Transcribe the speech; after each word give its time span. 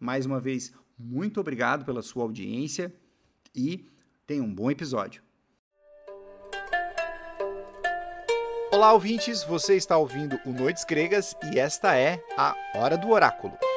mais 0.00 0.26
uma 0.26 0.40
vez, 0.40 0.72
muito 0.98 1.40
obrigado 1.40 1.84
pela 1.84 2.02
sua 2.02 2.22
audiência 2.22 2.92
e 3.54 3.88
tenha 4.26 4.42
um 4.42 4.52
bom 4.52 4.70
episódio. 4.70 5.22
Olá, 8.72 8.92
ouvintes! 8.92 9.42
Você 9.44 9.76
está 9.76 9.96
ouvindo 9.96 10.38
o 10.44 10.52
Noites 10.52 10.84
Gregas 10.84 11.34
e 11.52 11.58
esta 11.58 11.96
é 11.96 12.22
a 12.36 12.54
Hora 12.76 12.96
do 12.96 13.10
Oráculo. 13.10 13.67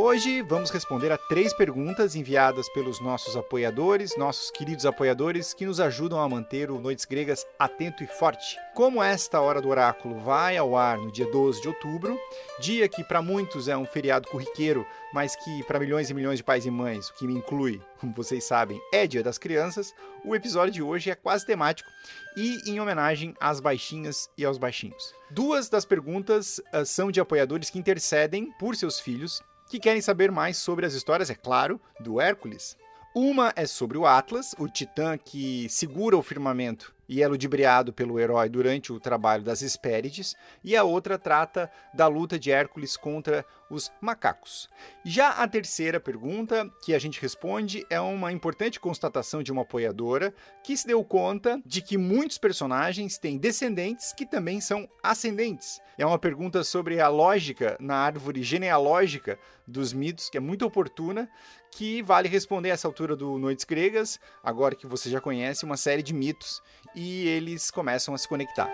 Hoje 0.00 0.42
vamos 0.42 0.70
responder 0.70 1.10
a 1.10 1.18
três 1.18 1.52
perguntas 1.52 2.14
enviadas 2.14 2.68
pelos 2.68 3.00
nossos 3.00 3.36
apoiadores, 3.36 4.16
nossos 4.16 4.48
queridos 4.48 4.86
apoiadores 4.86 5.52
que 5.52 5.66
nos 5.66 5.80
ajudam 5.80 6.20
a 6.20 6.28
manter 6.28 6.70
o 6.70 6.78
Noites 6.78 7.04
Gregas 7.04 7.44
atento 7.58 8.04
e 8.04 8.06
forte. 8.06 8.56
Como 8.76 9.02
esta 9.02 9.40
hora 9.40 9.60
do 9.60 9.68
oráculo 9.68 10.20
vai 10.20 10.56
ao 10.56 10.76
ar 10.76 10.98
no 10.98 11.10
dia 11.10 11.28
12 11.28 11.60
de 11.60 11.66
outubro, 11.66 12.16
dia 12.60 12.88
que 12.88 13.02
para 13.02 13.20
muitos 13.20 13.66
é 13.66 13.76
um 13.76 13.84
feriado 13.84 14.28
corriqueiro, 14.28 14.86
mas 15.12 15.34
que 15.34 15.64
para 15.64 15.80
milhões 15.80 16.08
e 16.08 16.14
milhões 16.14 16.38
de 16.38 16.44
pais 16.44 16.64
e 16.64 16.70
mães, 16.70 17.08
o 17.08 17.14
que 17.14 17.26
me 17.26 17.34
inclui, 17.34 17.82
como 18.00 18.12
vocês 18.12 18.44
sabem, 18.44 18.80
é 18.92 19.04
Dia 19.04 19.24
das 19.24 19.36
Crianças, 19.36 19.92
o 20.24 20.32
episódio 20.32 20.72
de 20.72 20.80
hoje 20.80 21.10
é 21.10 21.16
quase 21.16 21.44
temático 21.44 21.90
e 22.36 22.70
em 22.70 22.78
homenagem 22.78 23.34
às 23.40 23.58
baixinhas 23.58 24.30
e 24.38 24.44
aos 24.44 24.58
baixinhos. 24.58 25.12
Duas 25.28 25.68
das 25.68 25.84
perguntas 25.84 26.60
uh, 26.72 26.86
são 26.86 27.10
de 27.10 27.18
apoiadores 27.18 27.68
que 27.68 27.80
intercedem 27.80 28.52
por 28.60 28.76
seus 28.76 29.00
filhos 29.00 29.42
que 29.68 29.78
querem 29.78 30.00
saber 30.00 30.30
mais 30.30 30.56
sobre 30.56 30.86
as 30.86 30.94
histórias, 30.94 31.30
é 31.30 31.34
claro, 31.34 31.80
do 32.00 32.20
Hércules. 32.20 32.76
Uma 33.14 33.52
é 33.56 33.66
sobre 33.66 33.98
o 33.98 34.06
Atlas, 34.06 34.54
o 34.58 34.68
titã 34.68 35.16
que 35.18 35.68
segura 35.68 36.16
o 36.16 36.22
firmamento 36.22 36.94
e 37.08 37.22
é 37.22 37.26
ludibriado 37.26 37.92
pelo 37.92 38.20
herói 38.20 38.48
durante 38.48 38.92
o 38.92 39.00
trabalho 39.00 39.42
das 39.42 39.62
Hespérides, 39.62 40.36
e 40.62 40.76
a 40.76 40.84
outra 40.84 41.18
trata 41.18 41.70
da 41.94 42.06
luta 42.06 42.38
de 42.38 42.50
Hércules 42.50 42.96
contra 42.96 43.44
os 43.70 43.90
macacos. 44.00 44.68
Já 45.04 45.30
a 45.30 45.48
terceira 45.48 45.98
pergunta 45.98 46.70
que 46.84 46.94
a 46.94 46.98
gente 46.98 47.20
responde 47.20 47.86
é 47.88 47.98
uma 47.98 48.30
importante 48.30 48.78
constatação 48.78 49.42
de 49.42 49.50
uma 49.50 49.62
apoiadora 49.62 50.34
que 50.62 50.76
se 50.76 50.86
deu 50.86 51.02
conta 51.02 51.60
de 51.64 51.80
que 51.80 51.96
muitos 51.96 52.36
personagens 52.36 53.16
têm 53.16 53.38
descendentes 53.38 54.12
que 54.12 54.26
também 54.26 54.60
são 54.60 54.88
ascendentes. 55.02 55.80
É 55.96 56.04
uma 56.04 56.18
pergunta 56.18 56.62
sobre 56.62 57.00
a 57.00 57.08
lógica 57.08 57.76
na 57.80 57.96
árvore 57.96 58.42
genealógica 58.42 59.38
dos 59.68 59.92
mitos, 59.92 60.30
que 60.30 60.36
é 60.36 60.40
muito 60.40 60.64
oportuna, 60.64 61.28
que 61.70 62.02
vale 62.02 62.28
responder 62.28 62.70
a 62.70 62.74
essa 62.74 62.88
altura 62.88 63.14
do 63.14 63.38
Noites 63.38 63.64
Gregas, 63.64 64.18
agora 64.42 64.74
que 64.74 64.86
você 64.86 65.10
já 65.10 65.20
conhece 65.20 65.64
uma 65.64 65.76
série 65.76 66.02
de 66.02 66.14
mitos 66.14 66.62
e 66.94 67.28
eles 67.28 67.70
começam 67.70 68.14
a 68.14 68.18
se 68.18 68.26
conectar. 68.26 68.70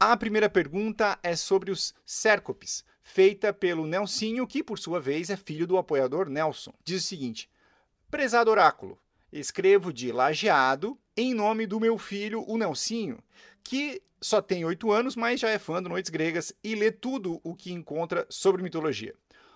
A 0.00 0.16
primeira 0.16 0.48
pergunta 0.48 1.18
é 1.22 1.36
sobre 1.36 1.70
os 1.70 1.94
Sércopes, 2.04 2.84
feita 3.02 3.52
pelo 3.52 3.86
Nelsinho, 3.86 4.46
que 4.46 4.62
por 4.62 4.78
sua 4.78 4.98
vez 4.98 5.30
é 5.30 5.36
filho 5.36 5.66
do 5.66 5.78
apoiador 5.78 6.28
Nelson. 6.28 6.72
Diz 6.84 7.04
o 7.04 7.06
seguinte: 7.06 7.48
Prezado 8.10 8.50
oráculo, 8.50 8.98
escrevo 9.32 9.92
de 9.92 10.10
lajeado 10.10 10.98
em 11.16 11.34
nome 11.34 11.66
do 11.66 11.78
meu 11.78 11.98
filho, 11.98 12.44
o 12.48 12.58
Nelsinho, 12.58 13.18
que 13.62 14.02
só 14.22 14.40
tem 14.40 14.64
oito 14.64 14.92
anos, 14.92 15.16
mas 15.16 15.40
já 15.40 15.50
é 15.50 15.58
fã 15.58 15.82
do 15.82 15.88
Noites 15.88 16.10
Gregas 16.10 16.54
e 16.62 16.74
lê 16.74 16.90
tudo 16.90 17.40
o 17.42 17.54
que 17.54 17.72
encontra 17.72 18.26
sobre 18.30 18.62
mitologia. 18.62 19.14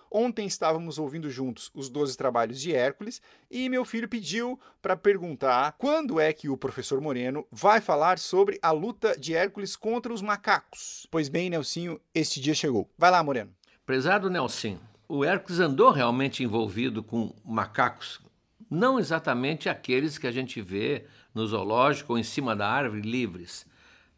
Ontem 0.09 0.45
estávamos 0.45 0.97
ouvindo 0.97 1.29
juntos 1.29 1.69
os 1.73 1.89
12 1.89 2.15
trabalhos 2.15 2.61
de 2.61 2.73
Hércules 2.73 3.21
e 3.51 3.67
meu 3.67 3.83
filho 3.83 4.07
pediu 4.07 4.59
para 4.81 4.95
perguntar 4.95 5.75
quando 5.77 6.19
é 6.19 6.31
que 6.31 6.47
o 6.47 6.55
professor 6.55 7.01
Moreno 7.01 7.45
vai 7.51 7.81
falar 7.81 8.17
sobre 8.17 8.57
a 8.61 8.71
luta 8.71 9.17
de 9.17 9.35
Hércules 9.35 9.75
contra 9.75 10.13
os 10.13 10.21
macacos. 10.21 11.05
Pois 11.11 11.27
bem, 11.27 11.49
Nelsinho, 11.49 11.99
este 12.13 12.39
dia 12.39 12.53
chegou. 12.53 12.89
Vai 12.97 13.11
lá, 13.11 13.21
Moreno. 13.21 13.51
Prezado 13.85 14.29
Nelson, 14.29 14.77
o 15.09 15.25
Hércules 15.25 15.59
andou 15.59 15.91
realmente 15.91 16.41
envolvido 16.43 17.03
com 17.03 17.33
macacos, 17.43 18.21
não 18.69 18.99
exatamente 18.99 19.69
aqueles 19.69 20.17
que 20.17 20.27
a 20.27 20.31
gente 20.31 20.61
vê 20.61 21.05
no 21.33 21.45
zoológico 21.45 22.13
ou 22.13 22.19
em 22.19 22.23
cima 22.23 22.55
da 22.55 22.67
árvore 22.67 23.01
livres, 23.01 23.65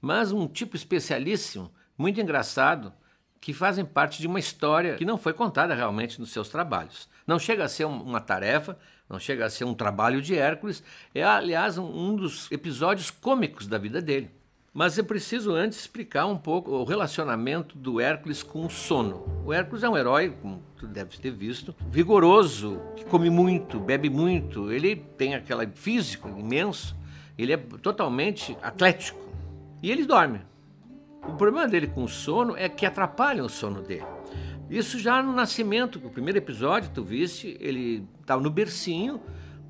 mas 0.01 0.31
um 0.31 0.47
tipo 0.47 0.75
especialíssimo, 0.75 1.71
muito 1.97 2.19
engraçado, 2.19 2.93
que 3.41 3.53
fazem 3.53 3.85
parte 3.85 4.19
de 4.19 4.27
uma 4.27 4.39
história 4.39 4.95
que 4.95 5.05
não 5.05 5.17
foi 5.17 5.33
contada 5.33 5.73
realmente 5.73 6.19
nos 6.19 6.31
seus 6.31 6.49
trabalhos. 6.49 7.07
Não 7.25 7.39
chega 7.39 7.63
a 7.63 7.69
ser 7.69 7.85
uma 7.85 8.19
tarefa, 8.19 8.77
não 9.09 9.19
chega 9.19 9.45
a 9.45 9.49
ser 9.49 9.63
um 9.63 9.73
trabalho 9.73 10.21
de 10.21 10.35
Hércules, 10.35 10.83
é 11.15 11.23
aliás 11.23 11.77
um 11.77 12.15
dos 12.15 12.51
episódios 12.51 13.09
cômicos 13.09 13.67
da 13.67 13.77
vida 13.77 14.01
dele. 14.01 14.29
Mas 14.71 14.97
eu 14.97 15.03
preciso 15.03 15.55
antes 15.55 15.79
explicar 15.79 16.27
um 16.27 16.37
pouco 16.37 16.71
o 16.71 16.83
relacionamento 16.83 17.75
do 17.75 17.99
Hércules 17.99 18.43
com 18.43 18.65
o 18.65 18.69
sono. 18.69 19.25
O 19.43 19.51
Hércules 19.51 19.83
é 19.83 19.89
um 19.89 19.97
herói, 19.97 20.29
como 20.41 20.61
tu 20.77 20.85
deve 20.85 21.17
ter 21.17 21.31
visto, 21.31 21.75
vigoroso, 21.89 22.79
que 22.95 23.03
come 23.05 23.29
muito, 23.31 23.79
bebe 23.79 24.09
muito, 24.09 24.71
ele 24.71 24.95
tem 24.95 25.33
aquele 25.33 25.67
físico 25.73 26.29
imenso, 26.29 26.95
ele 27.37 27.53
é 27.53 27.57
totalmente 27.57 28.55
atlético. 28.61 29.28
E 29.81 29.91
ele 29.91 30.05
dorme. 30.05 30.41
O 31.27 31.33
problema 31.33 31.67
dele 31.67 31.87
com 31.87 32.03
o 32.03 32.07
sono 32.07 32.55
é 32.55 32.69
que 32.69 32.85
atrapalha 32.85 33.43
o 33.43 33.49
sono 33.49 33.81
dele. 33.81 34.05
Isso 34.69 34.99
já 34.99 35.21
no 35.21 35.33
nascimento, 35.33 35.99
no 35.99 36.09
primeiro 36.09 36.37
episódio, 36.37 36.91
tu 36.93 37.03
viste, 37.03 37.57
ele 37.59 38.07
estava 38.21 38.41
no 38.41 38.49
bercinho 38.49 39.19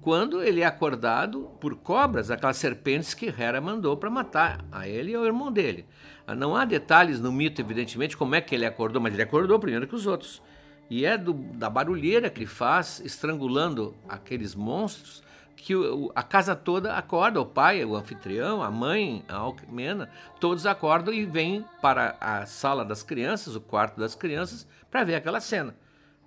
quando 0.01 0.41
ele 0.41 0.61
é 0.61 0.65
acordado 0.65 1.51
por 1.59 1.75
cobras, 1.75 2.31
aquelas 2.31 2.57
serpentes 2.57 3.13
que 3.13 3.27
Hera 3.27 3.59
mandou 3.59 3.97
para 3.97 4.09
matar 4.09 4.65
a 4.71 4.87
ele 4.87 5.11
e 5.11 5.15
ao 5.15 5.25
irmão 5.25 5.51
dele. 5.51 5.85
Ah, 6.25 6.35
não 6.35 6.55
há 6.55 6.65
detalhes 6.65 7.19
no 7.19 7.31
mito, 7.31 7.61
evidentemente, 7.61 8.15
como 8.15 8.35
é 8.35 8.41
que 8.41 8.55
ele 8.55 8.65
acordou, 8.65 9.01
mas 9.01 9.13
ele 9.13 9.23
acordou 9.23 9.59
primeiro 9.59 9.87
que 9.87 9.95
os 9.95 10.07
outros. 10.07 10.41
E 10.89 11.05
é 11.05 11.17
do, 11.17 11.33
da 11.33 11.69
barulheira 11.69 12.29
que 12.29 12.39
ele 12.39 12.47
faz, 12.47 13.01
estrangulando 13.03 13.95
aqueles 14.07 14.55
monstros, 14.55 15.21
que 15.61 15.73
a 16.15 16.23
casa 16.23 16.55
toda 16.55 16.95
acorda, 16.95 17.41
o 17.41 17.45
pai, 17.45 17.83
o 17.83 17.93
anfitrião, 17.93 18.63
a 18.63 18.71
mãe, 18.71 19.25
a 19.27 19.35
alquimena, 19.35 20.09
todos 20.39 20.65
acordam 20.65 21.13
e 21.13 21.25
vêm 21.25 21.65
para 21.81 22.15
a 22.21 22.45
sala 22.45 22.85
das 22.85 23.03
crianças, 23.03 23.57
o 23.57 23.61
quarto 23.61 23.99
das 23.99 24.15
crianças, 24.15 24.65
para 24.89 25.03
ver 25.03 25.15
aquela 25.15 25.41
cena. 25.41 25.75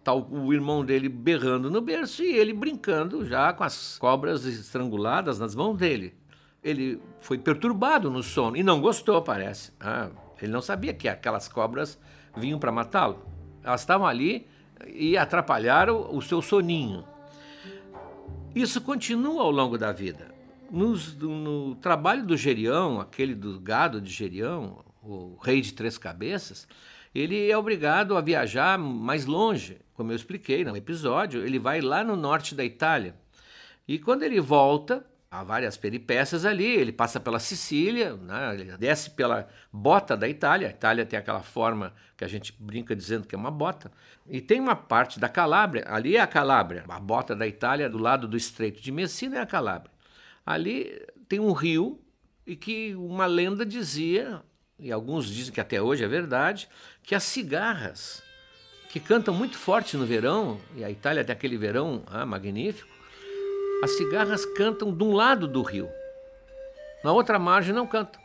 Tá 0.05 0.13
o, 0.13 0.47
o 0.47 0.53
irmão 0.53 0.85
dele 0.85 1.09
berrando 1.09 1.71
no 1.71 1.81
berço 1.81 2.23
e 2.23 2.37
ele 2.37 2.53
brincando 2.53 3.25
já 3.25 3.55
com 3.55 3.65
as 3.65 3.97
cobras 3.97 4.45
estranguladas 4.45 5.39
nas 5.39 5.55
mãos 5.55 5.79
dele. 5.79 6.15
Ele 6.63 7.01
foi 7.21 7.39
perturbado 7.39 8.11
no 8.11 8.23
sono 8.23 8.59
e 8.59 8.63
não 8.63 8.83
gostou, 8.83 9.23
parece. 9.23 9.73
Ah, 9.81 10.11
ele 10.43 10.53
não 10.53 10.61
sabia 10.61 10.93
que 10.93 11.09
aquelas 11.09 11.49
cobras 11.49 11.99
vinham 12.37 12.59
para 12.59 12.71
matá-lo. 12.71 13.25
Elas 13.65 13.81
estavam 13.81 14.07
ali 14.07 14.47
e 14.87 15.17
atrapalharam 15.17 16.15
o 16.15 16.21
seu 16.21 16.43
soninho. 16.43 17.03
Isso 18.55 18.81
continua 18.83 19.43
ao 19.43 19.51
longo 19.51 19.79
da 19.79 19.93
vida. 19.93 20.35
Nos, 20.71 21.15
no 21.17 21.75
trabalho 21.77 22.25
do 22.25 22.37
Gerião, 22.37 23.01
aquele 23.01 23.35
do 23.35 23.59
gado 23.59 24.01
de 24.01 24.11
Gerião, 24.11 24.85
o 25.03 25.39
rei 25.43 25.61
de 25.61 25.73
três 25.73 25.97
cabeças, 25.97 26.69
ele 27.15 27.51
é 27.51 27.57
obrigado 27.57 28.17
a 28.17 28.21
viajar 28.21 28.79
mais 28.79 29.25
longe. 29.25 29.79
Como 29.95 30.13
eu 30.13 30.17
expliquei 30.17 30.65
no 30.65 30.77
episódio, 30.77 31.45
ele 31.45 31.59
vai 31.59 31.81
lá 31.81 32.05
no 32.05 32.15
norte 32.15 32.55
da 32.55 32.65
Itália. 32.65 33.15
E 33.89 33.99
quando 33.99 34.23
ele 34.23 34.41
volta, 34.41 35.05
há 35.33 35.43
várias 35.43 35.79
peripécias 35.79 36.45
ali. 36.45 36.67
Ele 36.67 36.93
passa 36.93 37.19
pela 37.19 37.41
Sicília, 37.41 38.15
né? 38.17 38.55
ele 38.55 38.77
desce 38.77 39.09
pela 39.11 39.49
bota 39.73 40.15
da 40.15 40.29
Itália. 40.29 40.69
A 40.69 40.71
Itália 40.71 41.07
tem 41.07 41.19
aquela 41.19 41.43
forma 41.43 41.95
que 42.19 42.23
a 42.23 42.29
gente 42.29 42.55
brinca 42.61 42.95
dizendo 42.95 43.27
que 43.27 43.35
é 43.35 43.39
uma 43.39 43.51
bota. 43.51 43.91
E 44.29 44.43
tem 44.43 44.61
uma 44.61 44.77
parte 44.77 45.19
da 45.19 45.31
Calábria, 45.31 45.85
ali 45.89 46.17
é 46.17 46.21
a 46.21 46.27
Calábria, 46.27 46.85
a 46.87 47.01
bota 47.01 47.35
da 47.35 47.47
Itália, 47.47 47.89
do 47.89 47.97
lado 47.97 48.29
do 48.29 48.37
Estreito 48.37 48.83
de 48.83 48.93
Messina 48.93 49.39
é 49.39 49.41
a 49.41 49.47
Calábria. 49.47 49.91
Ali 50.45 51.03
tem 51.27 51.41
um 51.41 51.53
rio 51.53 51.99
e 52.47 52.55
que 52.55 52.95
uma 52.95 53.25
lenda 53.25 53.65
dizia, 53.65 54.43
e 54.79 54.93
alguns 54.93 55.27
dizem 55.27 55.53
que 55.53 55.61
até 55.61 55.81
hoje 55.81 56.05
é 56.05 56.09
verdade, 56.09 56.69
que 57.03 57.15
as 57.15 57.23
cigarras, 57.23 58.23
que 58.91 59.01
cantam 59.01 59.33
muito 59.33 59.57
forte 59.57 59.97
no 59.97 60.05
verão, 60.05 60.61
e 60.77 60.85
a 60.85 60.91
Itália 60.91 61.25
tem 61.25 61.33
aquele 61.33 61.57
verão 61.57 62.03
ah, 62.07 62.27
magnífico, 62.27 62.92
as 63.83 63.91
cigarras 63.97 64.47
cantam 64.47 64.95
de 64.95 65.03
um 65.03 65.13
lado 65.13 65.49
do 65.49 65.61
rio. 65.61 65.91
Na 67.03 67.11
outra 67.11 67.37
margem 67.37 67.75
não 67.75 67.85
cantam. 67.85 68.23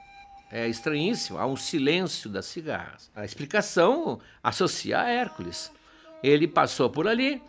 É 0.52 0.68
estranhíssimo, 0.68 1.40
há 1.40 1.48
um 1.48 1.58
silêncio 1.58 2.30
das 2.30 2.46
cigarras. 2.46 3.10
A 3.16 3.26
explicação 3.26 4.20
associa 4.42 5.02
a 5.02 5.10
Hércules. 5.10 5.72
Ele 6.22 6.48
passou 6.48 6.92
por 6.92 7.08
ali, 7.08 7.42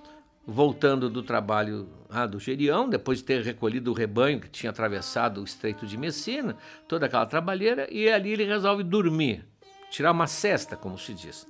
voltando 0.46 1.10
do 1.10 1.22
trabalho 1.22 1.86
ah, 2.08 2.26
do 2.26 2.40
Gerião, 2.40 2.88
depois 2.88 3.18
de 3.18 3.24
ter 3.24 3.42
recolhido 3.42 3.90
o 3.90 3.94
rebanho 3.94 4.40
que 4.40 4.48
tinha 4.48 4.70
atravessado 4.70 5.42
o 5.42 5.44
Estreito 5.44 5.86
de 5.86 5.98
Messina, 5.98 6.56
toda 6.88 7.04
aquela 7.04 7.26
trabalheira, 7.26 7.86
e 7.92 8.08
ali 8.08 8.32
ele 8.32 8.44
resolve 8.44 8.82
dormir, 8.82 9.44
tirar 9.90 10.12
uma 10.12 10.26
cesta, 10.26 10.76
como 10.76 10.98
se 10.98 11.12
diz. 11.12 11.46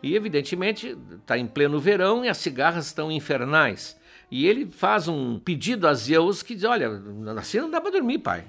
E 0.00 0.14
evidentemente 0.14 0.96
está 1.20 1.36
em 1.36 1.48
pleno 1.48 1.80
verão 1.80 2.24
e 2.24 2.28
as 2.28 2.38
cigarras 2.38 2.86
estão 2.86 3.10
infernais. 3.10 3.98
E 4.30 4.46
ele 4.46 4.66
faz 4.66 5.08
um 5.08 5.38
pedido 5.38 5.86
a 5.86 5.94
Zeus 5.94 6.42
que 6.42 6.54
diz: 6.54 6.64
Olha, 6.64 6.90
assim 7.38 7.60
não 7.60 7.70
dá 7.70 7.80
para 7.80 7.92
dormir, 7.92 8.18
pai. 8.18 8.44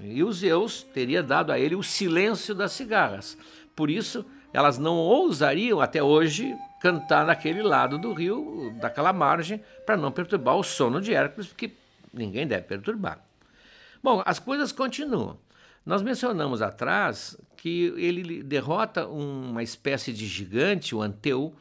E 0.00 0.22
o 0.22 0.32
Zeus 0.32 0.82
teria 0.82 1.22
dado 1.22 1.50
a 1.50 1.58
ele 1.58 1.74
o 1.74 1.82
silêncio 1.82 2.54
das 2.54 2.72
cigarras. 2.72 3.36
Por 3.74 3.90
isso, 3.90 4.24
elas 4.52 4.78
não 4.78 4.96
ousariam 4.96 5.80
até 5.80 6.02
hoje 6.02 6.54
cantar 6.80 7.26
naquele 7.26 7.62
lado 7.62 7.98
do 7.98 8.12
rio, 8.12 8.72
daquela 8.80 9.12
margem, 9.12 9.60
para 9.84 9.96
não 9.96 10.12
perturbar 10.12 10.56
o 10.56 10.62
sono 10.62 11.00
de 11.00 11.12
Hércules, 11.12 11.48
porque 11.48 11.72
ninguém 12.12 12.46
deve 12.46 12.62
perturbar. 12.62 13.20
Bom, 14.02 14.22
as 14.24 14.38
coisas 14.38 14.70
continuam. 14.70 15.38
Nós 15.84 16.02
mencionamos 16.02 16.62
atrás 16.62 17.36
que 17.56 17.92
ele 17.96 18.42
derrota 18.42 19.06
uma 19.06 19.62
espécie 19.62 20.12
de 20.12 20.26
gigante, 20.26 20.94
o 20.94 21.02
Anteu, 21.02 21.54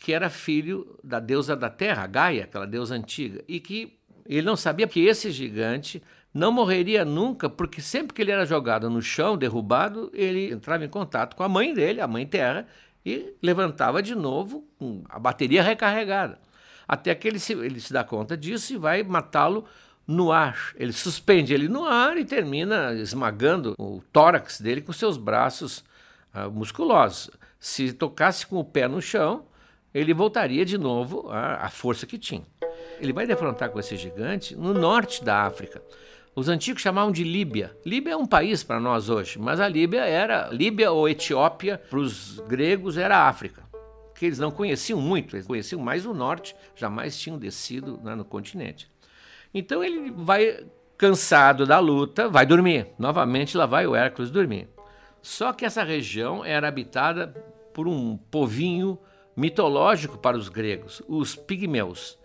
que 0.00 0.14
era 0.14 0.30
filho 0.30 0.98
da 1.04 1.20
deusa 1.20 1.54
da 1.54 1.68
terra, 1.68 2.06
Gaia, 2.06 2.44
aquela 2.44 2.66
deusa 2.66 2.94
antiga, 2.94 3.44
e 3.46 3.60
que 3.60 3.98
ele 4.26 4.46
não 4.46 4.56
sabia 4.56 4.88
que 4.88 5.04
esse 5.04 5.30
gigante 5.30 6.02
não 6.32 6.50
morreria 6.50 7.04
nunca, 7.04 7.50
porque 7.50 7.82
sempre 7.82 8.14
que 8.14 8.22
ele 8.22 8.30
era 8.30 8.46
jogado 8.46 8.88
no 8.88 9.02
chão, 9.02 9.36
derrubado, 9.36 10.10
ele 10.14 10.50
entrava 10.50 10.84
em 10.84 10.88
contato 10.88 11.36
com 11.36 11.42
a 11.42 11.48
mãe 11.48 11.74
dele, 11.74 12.00
a 12.00 12.08
mãe 12.08 12.26
terra, 12.26 12.66
e 13.04 13.34
levantava 13.42 14.02
de 14.02 14.14
novo 14.14 14.66
com 14.78 15.04
a 15.08 15.18
bateria 15.18 15.62
recarregada. 15.62 16.38
Até 16.88 17.14
que 17.14 17.28
ele 17.28 17.38
se, 17.38 17.52
ele 17.52 17.78
se 17.78 17.92
dá 17.92 18.02
conta 18.02 18.36
disso 18.36 18.72
e 18.72 18.78
vai 18.78 19.02
matá-lo 19.02 19.66
no 20.06 20.32
ar. 20.32 20.72
Ele 20.76 20.92
suspende 20.92 21.52
ele 21.52 21.68
no 21.68 21.84
ar 21.84 22.16
e 22.16 22.24
termina 22.24 22.94
esmagando 22.94 23.74
o 23.78 24.02
tórax 24.12 24.60
dele 24.60 24.80
com 24.80 24.92
seus 24.92 25.16
braços 25.16 25.84
uh, 26.34 26.50
musculosos. 26.50 27.30
Se 27.58 27.92
tocasse 27.92 28.46
com 28.46 28.56
o 28.56 28.64
pé 28.64 28.88
no 28.88 29.00
chão, 29.00 29.44
ele 29.92 30.14
voltaria 30.14 30.64
de 30.64 30.78
novo 30.78 31.28
à, 31.30 31.68
força 31.68 32.06
que 32.06 32.18
tinha. 32.18 32.46
Ele 33.00 33.12
vai 33.12 33.26
defrontar 33.26 33.70
com 33.70 33.80
esse 33.80 33.96
gigante 33.96 34.54
no 34.54 34.72
norte 34.72 35.24
da 35.24 35.42
África. 35.42 35.82
Os 36.34 36.48
antigos 36.48 36.80
chamavam 36.80 37.10
de 37.10 37.24
Líbia. 37.24 37.76
Líbia 37.84 38.12
é 38.12 38.16
um 38.16 38.26
país 38.26 38.62
para 38.62 38.78
nós 38.78 39.08
hoje, 39.08 39.38
mas 39.38 39.58
a 39.58 39.66
Líbia 39.66 40.02
era 40.02 40.48
Líbia 40.48 40.92
ou 40.92 41.08
Etiópia 41.08 41.76
para 41.90 41.98
os 41.98 42.38
gregos 42.40 42.96
era 42.96 43.28
África, 43.28 43.64
que 44.14 44.26
eles 44.26 44.38
não 44.38 44.50
conheciam 44.50 45.00
muito, 45.00 45.34
eles 45.34 45.46
conheciam 45.46 45.80
mais 45.80 46.06
o 46.06 46.14
norte, 46.14 46.54
jamais 46.76 47.18
tinham 47.18 47.38
descido 47.38 47.98
né, 48.02 48.14
no 48.14 48.24
continente. 48.24 48.88
Então 49.52 49.82
ele 49.82 50.12
vai 50.12 50.64
cansado 50.96 51.66
da 51.66 51.78
luta, 51.78 52.28
vai 52.28 52.46
dormir. 52.46 52.88
Novamente 52.98 53.56
lá 53.56 53.66
vai 53.66 53.86
o 53.86 53.96
Hércules 53.96 54.30
dormir. 54.30 54.68
Só 55.22 55.52
que 55.52 55.64
essa 55.64 55.82
região 55.82 56.44
era 56.44 56.68
habitada 56.68 57.28
por 57.72 57.88
um 57.88 58.16
povinho 58.16 58.98
mitológico 59.40 60.18
para 60.18 60.36
os 60.36 60.50
gregos, 60.50 61.02
os 61.08 61.34
pigmeus. 61.34 62.18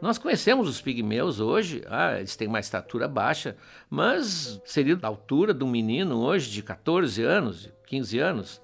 Nós 0.00 0.16
conhecemos 0.16 0.66
os 0.68 0.80
pigmeus 0.80 1.38
hoje, 1.38 1.84
ah, 1.86 2.16
eles 2.18 2.34
têm 2.34 2.48
uma 2.48 2.58
estatura 2.58 3.06
baixa, 3.06 3.56
mas 3.90 4.60
seria 4.64 4.96
da 4.96 5.06
altura 5.06 5.52
de 5.52 5.62
um 5.62 5.70
menino 5.70 6.18
hoje 6.20 6.50
de 6.50 6.62
14 6.62 7.22
anos, 7.22 7.70
15 7.86 8.18
anos. 8.18 8.60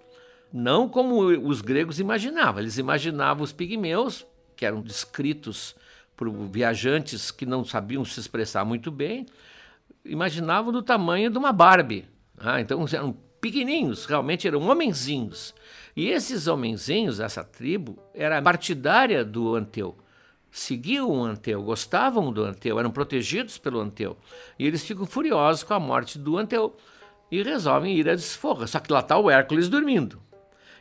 Não 0.51 0.89
como 0.89 1.21
os 1.21 1.61
gregos 1.61 2.01
imaginavam, 2.01 2.63
eles 2.63 2.79
imaginavam 2.79 3.45
os 3.45 3.53
pigmeus, 3.53 4.27
que 4.57 4.65
eram 4.65 4.81
descritos 4.81 5.77
por 6.17 6.29
viajantes 6.49 7.31
que 7.31 7.45
não 7.45 7.63
sabiam 7.63 8.05
se 8.05 8.19
expressar 8.19 8.65
muito 8.65 8.91
bem, 8.91 9.27
imaginavam 10.05 10.73
do 10.73 10.83
tamanho 10.83 11.31
de 11.31 11.37
uma 11.37 11.53
Barbie. 11.53 12.07
Ah, 12.38 12.61
então 12.61 12.85
eram 12.91 13.12
pequenininhos, 13.41 14.07
realmente 14.07 14.49
eram 14.49 14.67
homenzinhos. 14.67 15.55
E 15.99 16.11
esses 16.11 16.47
homenzinhos, 16.47 17.19
essa 17.19 17.43
tribo, 17.43 17.99
era 18.14 18.40
partidária 18.40 19.25
do 19.25 19.57
Anteu. 19.57 19.99
Seguiam 20.49 21.11
o 21.11 21.25
Anteu, 21.25 21.61
gostavam 21.61 22.33
do 22.33 22.45
Anteu, 22.45 22.78
eram 22.78 22.93
protegidos 22.93 23.59
pelo 23.59 23.81
Anteu. 23.81 24.17
E 24.57 24.64
eles 24.64 24.85
ficam 24.85 25.05
furiosos 25.05 25.64
com 25.64 25.75
a 25.75 25.81
morte 25.81 26.17
do 26.17 26.38
Anteu 26.38 26.76
e 27.33 27.43
resolvem 27.43 27.97
ir 27.97 28.09
à 28.09 28.14
desforra. 28.14 28.69
Só 28.69 28.78
que 28.78 28.93
lá 28.93 29.00
está 29.00 29.19
o 29.19 29.28
Hércules 29.28 29.69
dormindo. 29.69 30.23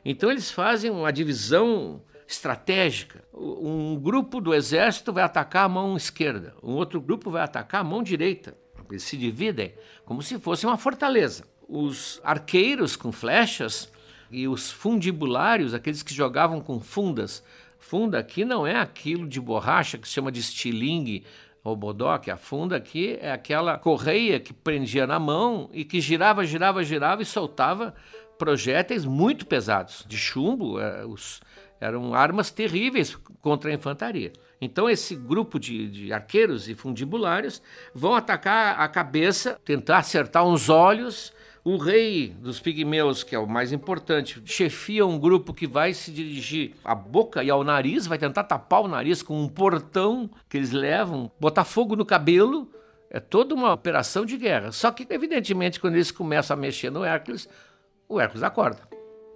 Então 0.06 0.30
eles 0.30 0.52
fazem 0.52 0.92
uma 0.92 1.12
divisão 1.12 2.00
estratégica. 2.28 3.24
Um 3.34 4.00
grupo 4.00 4.40
do 4.40 4.54
exército 4.54 5.12
vai 5.12 5.24
atacar 5.24 5.66
a 5.66 5.70
mão 5.70 5.98
esquerda, 5.98 6.54
um 6.62 6.74
outro 6.74 7.02
grupo 7.02 7.32
vai 7.32 7.42
atacar 7.42 7.82
a 7.82 7.84
mão 7.84 8.04
direita. 8.04 8.56
Eles 8.88 9.02
se 9.02 9.18
dividem 9.18 9.74
como 10.06 10.22
se 10.22 10.38
fosse 10.38 10.68
uma 10.68 10.78
fortaleza. 10.78 11.44
Os 11.68 12.22
arqueiros 12.24 12.96
com 12.96 13.12
flechas 13.12 13.92
e 14.32 14.48
os 14.48 14.72
fundibulários, 14.72 15.74
aqueles 15.74 16.04
que 16.04 16.14
jogavam 16.14 16.62
com 16.62 16.80
fundas. 16.80 17.44
Funda 17.80 18.20
aqui 18.20 18.44
não 18.44 18.66
é 18.66 18.76
aquilo 18.76 19.28
de 19.28 19.40
borracha 19.40 19.98
que 19.98 20.08
se 20.08 20.14
chama 20.14 20.32
de 20.32 20.40
estilingue 20.40 21.24
ou 21.64 21.76
bodoque. 21.76 22.32
A 22.32 22.38
funda 22.38 22.76
aqui 22.76 23.18
é 23.22 23.32
aquela 23.32 23.78
correia 23.78 24.40
que 24.40 24.54
prendia 24.54 25.06
na 25.06 25.20
mão 25.20 25.70
e 25.74 25.86
que 25.86 26.02
girava, 26.02 26.46
girava, 26.46 26.84
girava 26.84 27.22
e 27.22 27.26
soltava 27.26 27.94
projéteis 28.38 29.06
muito 29.06 29.46
pesados, 29.46 30.06
de 30.08 30.18
chumbo. 30.18 30.80
É, 30.80 31.04
eram 31.80 32.14
armas 32.14 32.50
terríveis 32.50 33.16
contra 33.42 33.70
a 33.70 33.74
infantaria. 33.74 34.34
Então, 34.60 34.90
esse 34.90 35.16
grupo 35.16 35.60
de, 35.60 35.88
de, 35.88 36.14
arqueiros 36.14 36.68
e 36.68 36.74
fundibulários 36.74 37.62
vão 37.94 38.16
atacar 38.16 38.80
a 38.80 38.88
cabeça, 38.88 39.60
tentar 39.64 40.00
acertar 40.00 40.46
uns 40.46 40.70
olhos 40.70 41.32
o 41.68 41.76
rei 41.76 42.30
dos 42.30 42.62
pigmeus, 42.62 43.26
que 43.26 43.36
é 43.36 43.40
o 43.40 43.46
mais 43.46 43.74
importante, 43.74 44.42
chefia 44.46 45.06
um 45.06 45.20
grupo 45.20 45.54
que 45.54 45.68
vai 45.68 45.94
se 45.94 46.14
dirigir 46.14 46.76
à 46.82 46.96
boca 46.96 47.44
e 47.44 47.50
ao 47.50 47.62
nariz, 47.62 48.08
vai 48.08 48.18
tentar 48.18 48.46
tapar 48.46 48.80
o 48.84 48.88
nariz 48.88 49.22
com 49.22 49.38
um 49.38 49.50
portão 49.50 50.30
que 50.48 50.56
eles 50.56 50.72
levam, 50.72 51.30
botar 51.38 51.66
fogo 51.66 51.94
no 51.94 52.06
cabelo. 52.06 52.72
É 53.10 53.20
toda 53.20 53.54
uma 53.54 53.74
operação 53.74 54.26
de 54.26 54.38
guerra. 54.38 54.72
Só 54.72 54.92
que, 54.92 55.06
evidentemente, 55.10 55.78
quando 55.78 55.96
eles 55.96 56.10
começam 56.10 56.56
a 56.56 56.58
mexer 56.58 56.90
no 56.90 57.04
Hércules, 57.04 57.50
o 58.08 58.18
Hércules 58.18 58.44
acorda. 58.44 58.88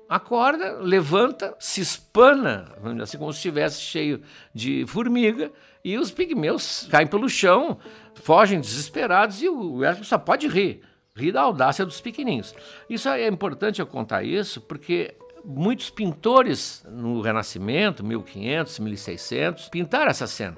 acorda, 0.07 0.77
levanta, 0.79 1.53
se 1.59 1.81
espana, 1.81 2.71
assim 3.03 3.17
como 3.17 3.33
se 3.33 3.39
estivesse 3.39 3.81
cheio 3.81 4.21
de 4.53 4.85
formiga, 4.87 5.51
e 5.83 5.97
os 5.97 6.11
pigmeus 6.11 6.87
caem 6.89 7.07
pelo 7.07 7.27
chão, 7.27 7.77
fogem 8.15 8.61
desesperados 8.61 9.41
e 9.41 9.49
o 9.49 9.83
Hércules 9.83 10.07
só 10.07 10.17
pode 10.17 10.47
rir, 10.47 10.81
rir 11.15 11.31
da 11.31 11.41
audácia 11.41 11.85
dos 11.85 12.01
pequenininhos. 12.01 12.53
Isso 12.89 13.09
é 13.09 13.27
importante 13.27 13.81
eu 13.81 13.87
contar 13.87 14.23
isso 14.23 14.61
porque 14.61 15.15
muitos 15.43 15.89
pintores 15.89 16.85
no 16.89 17.21
Renascimento, 17.21 18.03
1500, 18.03 18.79
1600, 18.79 19.69
pintaram 19.69 20.09
essa 20.11 20.27
cena 20.27 20.57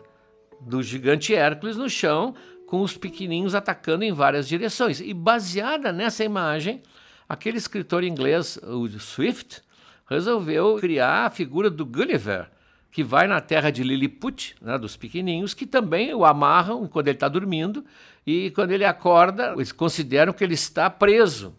do 0.62 0.81
gigante 0.81 1.36
Hércules 1.36 1.75
no 1.75 1.89
chão 1.89 2.33
com 2.67 2.81
os 2.81 2.98
pequenininhos 2.98 3.53
atacando 3.53 4.03
em 4.03 4.12
várias 4.12 4.48
direções. 4.48 5.00
E 5.00 5.13
baseada 5.13 5.91
nessa 5.91 6.24
imagem, 6.24 6.81
aquele 7.27 7.57
escritor 7.57 8.03
inglês, 8.03 8.57
o 8.63 8.88
Swift, 9.00 9.62
resolveu 10.10 10.77
criar 10.79 11.25
a 11.25 11.29
figura 11.29 11.69
do 11.69 11.86
Gulliver, 11.86 12.50
que 12.94 13.04
vai 13.04 13.26
na 13.26 13.42
terra 13.42 13.72
de 13.72 13.84
Lilliput, 13.84 14.56
né, 14.62 14.78
dos 14.78 14.96
pequenininhos, 14.96 15.56
que 15.56 15.66
também 15.66 16.14
o 16.14 16.24
amarram 16.24 16.88
quando 16.88 17.08
ele 17.08 17.16
está 17.16 17.28
dormindo, 17.28 17.84
e 18.26 18.52
quando 18.52 18.70
ele 18.70 18.86
acorda, 18.86 19.54
eles 19.54 19.72
consideram 19.72 20.32
que 20.32 20.44
ele 20.44 20.54
está 20.54 20.92
preso, 20.92 21.56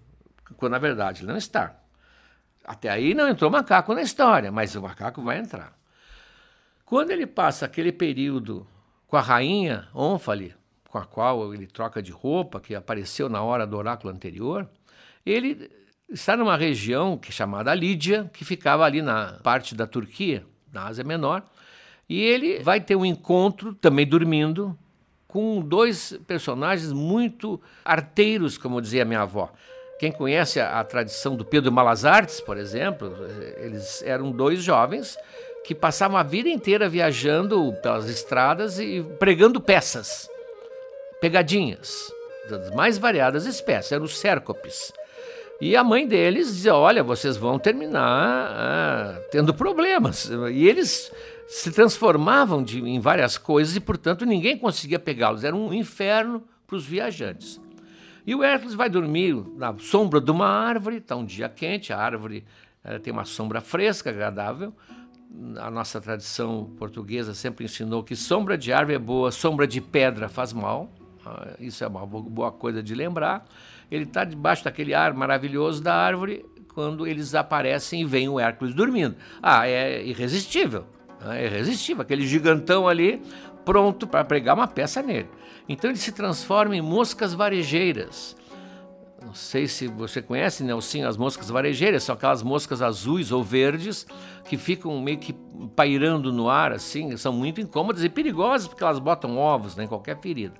quando 0.56 0.72
na 0.72 0.78
verdade 0.78 1.22
ele 1.22 1.32
não 1.32 1.36
está. 1.36 1.74
Até 2.64 2.88
aí 2.88 3.14
não 3.14 3.28
entrou 3.28 3.50
macaco 3.50 3.92
na 3.92 4.00
história, 4.00 4.52
mas 4.52 4.76
o 4.76 4.82
macaco 4.82 5.20
vai 5.22 5.38
entrar. 5.38 5.76
Quando 6.86 7.10
ele 7.10 7.26
passa 7.26 7.66
aquele 7.66 7.90
período 7.90 8.64
com 9.08 9.16
a 9.16 9.20
rainha 9.20 9.88
Onfale, 9.92 10.54
com 10.88 10.98
a 10.98 11.04
qual 11.04 11.52
ele 11.52 11.66
troca 11.66 12.00
de 12.00 12.12
roupa, 12.12 12.60
que 12.60 12.76
apareceu 12.76 13.28
na 13.28 13.42
hora 13.42 13.66
do 13.66 13.76
oráculo 13.76 14.14
anterior, 14.14 14.68
ele 15.26 15.68
está 16.08 16.36
numa 16.36 16.56
região 16.56 17.18
que 17.18 17.30
é 17.30 17.32
chamada 17.32 17.74
Lídia, 17.74 18.30
que 18.32 18.44
ficava 18.44 18.84
ali 18.84 19.02
na 19.02 19.40
parte 19.42 19.74
da 19.74 19.84
Turquia, 19.84 20.46
na 20.74 20.86
Ásia 20.86 21.04
Menor, 21.04 21.42
e 22.08 22.20
ele 22.20 22.58
vai 22.58 22.80
ter 22.80 22.96
um 22.96 23.04
encontro, 23.04 23.74
também 23.74 24.06
dormindo, 24.06 24.76
com 25.26 25.60
dois 25.60 26.18
personagens 26.26 26.92
muito 26.92 27.60
arteiros, 27.84 28.58
como 28.58 28.80
dizia 28.80 29.04
minha 29.04 29.22
avó. 29.22 29.50
Quem 29.98 30.12
conhece 30.12 30.60
a, 30.60 30.80
a 30.80 30.84
tradição 30.84 31.34
do 31.36 31.44
Pedro 31.44 31.72
Malas 31.72 32.04
Artes, 32.04 32.40
por 32.40 32.56
exemplo, 32.56 33.16
eles 33.56 34.02
eram 34.02 34.30
dois 34.30 34.62
jovens 34.62 35.16
que 35.64 35.74
passavam 35.74 36.16
a 36.16 36.22
vida 36.22 36.48
inteira 36.48 36.88
viajando 36.88 37.72
pelas 37.82 38.08
estradas 38.08 38.78
e 38.78 39.02
pregando 39.18 39.60
peças, 39.60 40.28
pegadinhas, 41.20 42.12
das 42.50 42.70
mais 42.74 42.98
variadas 42.98 43.46
espécies, 43.46 43.92
eram 43.92 44.04
os 44.04 44.18
sércopes. 44.18 44.92
E 45.60 45.76
a 45.76 45.84
mãe 45.84 46.06
deles 46.06 46.48
dizia: 46.48 46.74
Olha, 46.74 47.02
vocês 47.02 47.36
vão 47.36 47.58
terminar 47.58 48.02
ah, 48.02 49.20
tendo 49.30 49.54
problemas. 49.54 50.30
E 50.52 50.66
eles 50.66 51.12
se 51.46 51.70
transformavam 51.70 52.62
de, 52.62 52.80
em 52.80 52.98
várias 52.98 53.38
coisas 53.38 53.76
e, 53.76 53.80
portanto, 53.80 54.24
ninguém 54.26 54.58
conseguia 54.58 54.98
pegá-los. 54.98 55.44
Era 55.44 55.54
um 55.54 55.72
inferno 55.72 56.42
para 56.66 56.76
os 56.76 56.84
viajantes. 56.84 57.60
E 58.26 58.34
o 58.34 58.42
Hércules 58.42 58.74
vai 58.74 58.88
dormir 58.88 59.34
na 59.56 59.76
sombra 59.78 60.20
de 60.20 60.30
uma 60.30 60.46
árvore, 60.46 60.96
está 60.96 61.14
um 61.14 61.24
dia 61.24 61.48
quente, 61.48 61.92
a 61.92 61.98
árvore 61.98 62.44
eh, 62.82 62.98
tem 62.98 63.12
uma 63.12 63.26
sombra 63.26 63.60
fresca, 63.60 64.08
agradável. 64.08 64.72
A 65.58 65.70
nossa 65.70 66.00
tradição 66.00 66.70
portuguesa 66.78 67.34
sempre 67.34 67.66
ensinou 67.66 68.02
que 68.02 68.16
sombra 68.16 68.56
de 68.56 68.72
árvore 68.72 68.94
é 68.96 68.98
boa, 68.98 69.30
sombra 69.30 69.66
de 69.66 69.80
pedra 69.80 70.28
faz 70.28 70.52
mal. 70.52 70.90
Ah, 71.26 71.50
isso 71.60 71.84
é 71.84 71.86
uma 71.86 72.06
boa 72.06 72.50
coisa 72.50 72.82
de 72.82 72.94
lembrar. 72.94 73.46
Ele 73.94 74.04
está 74.04 74.24
debaixo 74.24 74.64
daquele 74.64 74.92
ar 74.92 75.14
maravilhoso 75.14 75.80
da 75.80 75.94
árvore 75.94 76.44
quando 76.74 77.06
eles 77.06 77.32
aparecem 77.32 78.00
e 78.00 78.04
vem 78.04 78.28
o 78.28 78.40
Hércules 78.40 78.74
dormindo. 78.74 79.14
Ah, 79.40 79.68
é 79.68 80.04
irresistível. 80.04 80.84
É 81.24 81.44
irresistível. 81.46 82.02
Aquele 82.02 82.26
gigantão 82.26 82.88
ali 82.88 83.22
pronto 83.64 84.04
para 84.04 84.24
pregar 84.24 84.56
uma 84.56 84.66
peça 84.66 85.00
nele. 85.00 85.28
Então 85.68 85.88
ele 85.88 85.98
se 85.98 86.10
transforma 86.10 86.76
em 86.76 86.80
moscas 86.80 87.32
varejeiras. 87.34 88.36
Não 89.24 89.32
sei 89.32 89.68
se 89.68 89.86
você 89.86 90.20
conhece, 90.20 90.64
Nelson, 90.64 91.06
as 91.06 91.16
moscas 91.16 91.48
varejeiras 91.48 92.02
são 92.02 92.16
aquelas 92.16 92.42
moscas 92.42 92.82
azuis 92.82 93.30
ou 93.30 93.44
verdes 93.44 94.06
que 94.44 94.58
ficam 94.58 95.00
meio 95.00 95.18
que 95.18 95.32
pairando 95.76 96.32
no 96.32 96.50
ar, 96.50 96.72
assim, 96.72 97.16
são 97.16 97.32
muito 97.32 97.60
incômodas 97.60 98.02
e 98.02 98.08
perigosas 98.08 98.66
porque 98.66 98.82
elas 98.82 98.98
botam 98.98 99.38
ovos 99.38 99.76
né, 99.76 99.84
em 99.84 99.88
qualquer 99.88 100.20
ferida. 100.20 100.56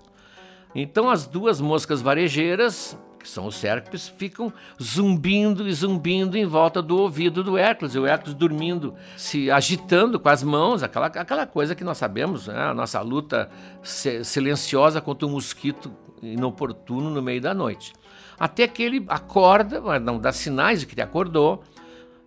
Então 0.73 1.11
as 1.11 1.27
duas 1.27 1.61
moscas 1.61 2.01
varejeiras 2.01 2.97
que 3.25 3.31
são 3.31 3.47
os 3.47 3.57
Sérpes, 3.57 4.07
ficam 4.07 4.53
zumbindo 4.81 5.67
e 5.67 5.73
zumbindo 5.73 6.37
em 6.37 6.45
volta 6.45 6.83
do 6.83 6.99
ouvido 6.99 7.43
do 7.43 7.57
Hércules, 7.57 7.95
e 7.95 7.99
o 7.99 8.07
Hércules 8.07 8.35
dormindo, 8.35 8.95
se 9.17 9.51
agitando 9.51 10.21
com 10.21 10.29
as 10.29 10.43
mãos, 10.43 10.83
aquela, 10.83 11.07
aquela 11.07 11.47
coisa 11.47 11.75
que 11.75 11.83
nós 11.83 11.97
sabemos, 11.97 12.49
né? 12.49 12.55
a 12.55 12.75
nossa 12.75 13.01
luta 13.01 13.49
silenciosa 13.83 15.01
contra 15.01 15.27
um 15.27 15.31
mosquito 15.31 15.91
inoportuno 16.23 17.09
no 17.09 17.23
meio 17.23 17.41
da 17.41 17.55
noite. 17.55 17.95
Até 18.39 18.69
que 18.69 18.83
ele 18.83 19.03
acorda, 19.09 19.81
mas 19.81 20.03
não 20.03 20.19
dá 20.19 20.31
sinais 20.31 20.81
de 20.81 20.87
que 20.87 20.95
ele 20.95 21.03
acordou, 21.03 21.65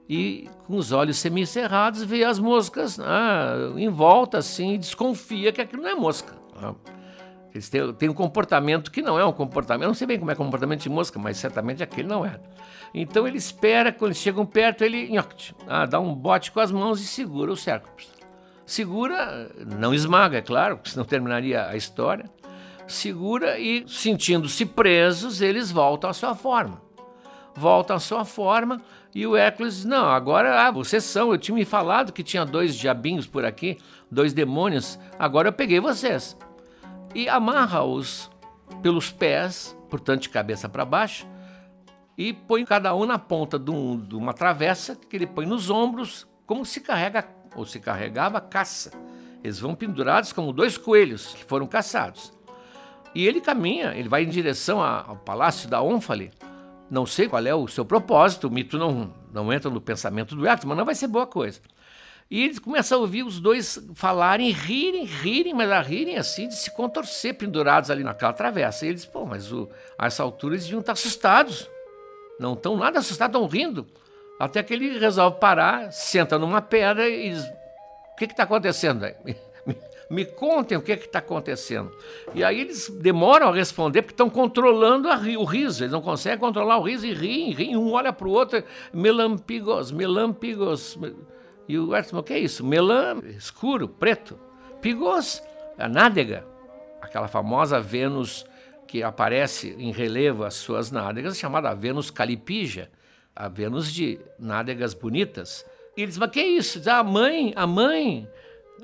e 0.10 0.50
com 0.66 0.78
os 0.78 0.92
olhos 0.92 1.18
semicerrados 1.18 2.02
vê 2.02 2.24
as 2.24 2.40
moscas 2.40 3.00
ah, 3.00 3.72
em 3.76 3.90
volta 3.90 4.40
assim 4.40 4.74
e 4.74 4.78
desconfia 4.80 5.52
que 5.52 5.62
aquilo 5.62 5.84
não 5.84 5.90
é 5.90 5.96
mosca. 5.96 6.34
Ah. 6.56 6.74
Eles 7.58 7.70
têm, 7.70 7.92
têm 7.94 8.10
um 8.10 8.14
comportamento 8.14 8.92
que 8.92 9.02
não 9.02 9.20
é 9.20 9.26
um 9.26 9.32
comportamento. 9.32 9.88
Não 9.88 9.96
sei 9.96 10.06
bem 10.06 10.20
como 10.20 10.30
é 10.30 10.36
comportamento 10.36 10.84
de 10.84 10.90
mosca, 10.90 11.18
mas 11.18 11.38
certamente 11.38 11.82
aquele 11.82 12.08
não 12.08 12.24
é. 12.24 12.40
Então 12.94 13.28
ele 13.28 13.38
espera, 13.38 13.92
quando 13.92 14.12
eles 14.12 14.20
chegam 14.20 14.46
perto, 14.46 14.84
ele 14.84 15.10
ah, 15.68 15.86
dá 15.86 16.00
um 16.00 16.14
bote 16.14 16.52
com 16.52 16.60
as 16.60 16.72
mãos 16.72 17.02
e 17.02 17.06
segura 17.06 17.52
o 17.52 17.58
Cércopes. 17.58 18.10
Segura, 18.66 19.50
não 19.66 19.94
esmaga, 19.94 20.38
é 20.38 20.42
claro, 20.42 20.78
porque 20.78 20.92
senão 20.92 21.04
terminaria 21.06 21.66
a 21.66 21.76
história. 21.76 22.26
Segura 22.86 23.60
e, 23.60 23.84
sentindo-se 23.88 24.66
presos, 24.66 25.42
eles 25.42 25.72
voltam 25.72 26.10
à 26.10 26.14
sua 26.14 26.36
forma. 26.36 26.82
Voltam 27.56 27.96
à 27.96 28.00
sua 28.00 28.24
forma 28.24 28.80
e 29.16 29.26
o 29.26 29.36
Hércules 29.36 29.78
diz: 29.78 29.86
Não, 29.86 30.10
agora 30.12 30.62
ah, 30.68 30.72
vocês 30.72 31.04
são. 31.04 31.32
Eu 31.32 31.40
tinha 31.40 31.56
me 31.56 31.66
falado 31.66 32.14
que 32.14 32.24
tinha 32.24 32.46
dois 32.46 32.76
diabinhos 32.76 33.26
por 33.26 33.44
aqui, 33.44 33.80
dois 34.12 34.32
demônios, 34.32 35.00
agora 35.18 35.48
eu 35.48 35.54
peguei 35.54 35.80
vocês 35.80 36.38
e 37.14 37.28
amarra-os 37.30 38.30
pelos 38.82 39.12
pés, 39.12 39.78
portanto 39.90 40.24
de 40.24 40.30
cabeça 40.30 40.68
para 40.68 40.86
baixo, 40.86 41.28
e 42.18 42.34
põe 42.34 42.66
cada 42.66 42.96
um 42.96 43.06
na 43.06 43.20
ponta 43.20 43.60
de, 43.60 43.70
um, 43.70 43.98
de, 43.98 44.16
uma 44.16 44.34
travessa 44.34 44.96
que 44.96 45.16
ele 45.16 45.28
põe 45.28 45.46
nos 45.46 45.70
ombros, 45.70 46.28
como 46.46 46.66
se 46.66 46.82
carrega 46.82 47.28
ou 47.56 47.66
se 47.66 47.80
carregava 47.80 48.42
caça. 48.42 48.92
Eles 49.44 49.60
vão 49.60 49.76
pendurados 49.76 50.34
como 50.34 50.52
dois 50.52 50.78
coelhos 50.78 51.34
que 51.34 51.44
foram 51.44 51.68
caçados. 51.68 52.34
E 53.14 53.26
ele 53.26 53.40
caminha, 53.40 53.94
ele 53.96 54.10
vai 54.10 54.24
em 54.24 54.30
direção 54.30 54.82
ao 54.82 55.16
palácio 55.18 55.70
da 55.70 55.82
Onfale. 55.82 56.32
Não 56.90 57.06
sei 57.06 57.28
qual 57.28 57.46
é 57.46 57.54
o 57.54 57.68
seu 57.68 57.86
propósito, 57.86 58.48
o 58.48 58.52
mito 58.52 58.78
não, 58.78 59.14
não 59.32 59.52
entra 59.52 59.70
no 59.70 59.82
pensamento 59.82 60.36
do 60.36 60.46
Hércules, 60.46 60.66
mas 60.66 60.78
não 60.78 60.86
vai 60.86 60.96
ser 60.96 61.08
boa 61.08 61.28
coisa. 61.28 61.60
E 62.30 62.44
eles 62.44 62.60
começam 62.60 62.98
a 62.98 63.02
ouvir 63.02 63.24
os 63.24 63.40
dois 63.40 63.80
falarem, 63.96 64.52
rirem, 64.52 65.06
rirem, 65.06 65.54
mas 65.54 65.72
a 65.72 65.82
rirem 65.82 66.18
assim, 66.18 66.50
de 66.50 66.56
se 66.56 66.70
contorcer 66.72 67.34
pendurados 67.36 67.90
ali 67.90 68.04
naquela 68.04 68.34
travessa. 68.34 68.86
E 68.86 68.90
eles, 68.90 69.06
pô, 69.06 69.26
mas 69.26 69.52
o, 69.52 69.70
a 69.98 70.08
essa 70.08 70.24
altura 70.24 70.56
eles 70.56 70.66
deviam 70.66 70.82
estar 70.82 70.92
assustados. 70.92 71.70
Não 72.38 72.54
estão 72.54 72.76
nada 72.76 73.00
assustados, 73.00 73.34
estão 73.34 73.48
rindo. 73.48 73.88
Até 74.38 74.62
que 74.62 74.74
ele 74.74 75.00
resolve 75.00 75.40
parar, 75.40 75.92
senta 75.92 76.38
numa 76.38 76.62
pedra 76.62 77.08
e 77.10 77.30
diz: 77.30 77.44
O 77.44 78.16
que 78.18 78.26
está 78.26 78.44
acontecendo 78.44 79.06
aí? 79.06 79.16
Me, 79.66 79.78
me 80.10 80.26
contem 80.26 80.78
o 80.78 80.82
que 80.82 80.92
está 80.92 81.20
acontecendo. 81.20 81.92
E 82.34 82.44
aí 82.44 82.62
eles 82.62 82.90
demoram 82.90 83.50
a 83.50 83.54
responder 83.54 84.02
porque 84.02 84.14
estão 84.14 84.30
controlando 84.30 85.10
o 85.10 85.44
riso. 85.44 85.84
Eles 85.84 85.92
não 85.92 86.02
conseguem 86.02 86.40
controlar 86.40 86.78
o 86.78 86.84
riso 86.84 87.06
e 87.06 87.14
riem, 87.14 87.52
riem. 87.52 87.76
Um 87.78 87.92
olha 87.92 88.14
para 88.14 88.28
o 88.28 88.32
outro, 88.32 88.64
melampigos, 88.94 89.92
melampigos. 89.92 90.98
E 91.68 91.78
o 91.78 91.96
Hertzman, 91.96 92.22
o 92.22 92.24
que 92.24 92.34
é 92.34 92.40
isso? 92.40 92.66
Melã 92.66 93.18
escuro, 93.38 93.88
preto. 93.88 94.40
Pigos, 94.82 95.42
a 95.78 95.90
nádega, 95.90 96.46
aquela 97.02 97.28
famosa 97.28 97.80
Vênus 97.80 98.46
que 98.88 99.04
aparece 99.04 99.76
em 99.78 99.92
relevo 99.92 100.46
as 100.46 100.54
suas 100.54 100.92
nádegas, 100.92 101.38
chamada 101.38 101.74
Vênus 101.76 102.10
calipígia, 102.10 102.90
a 103.36 103.50
Vênus 103.50 103.92
de 103.92 104.20
nádegas 104.40 104.94
bonitas. 104.94 105.66
E 105.96 106.04
eles, 106.04 106.18
mas 106.18 106.32
que 106.32 106.40
é 106.40 106.48
isso? 106.48 106.82
Ah, 106.90 107.00
a 107.00 107.04
mãe, 107.04 107.52
a 107.56 107.68
mãe, 107.68 108.30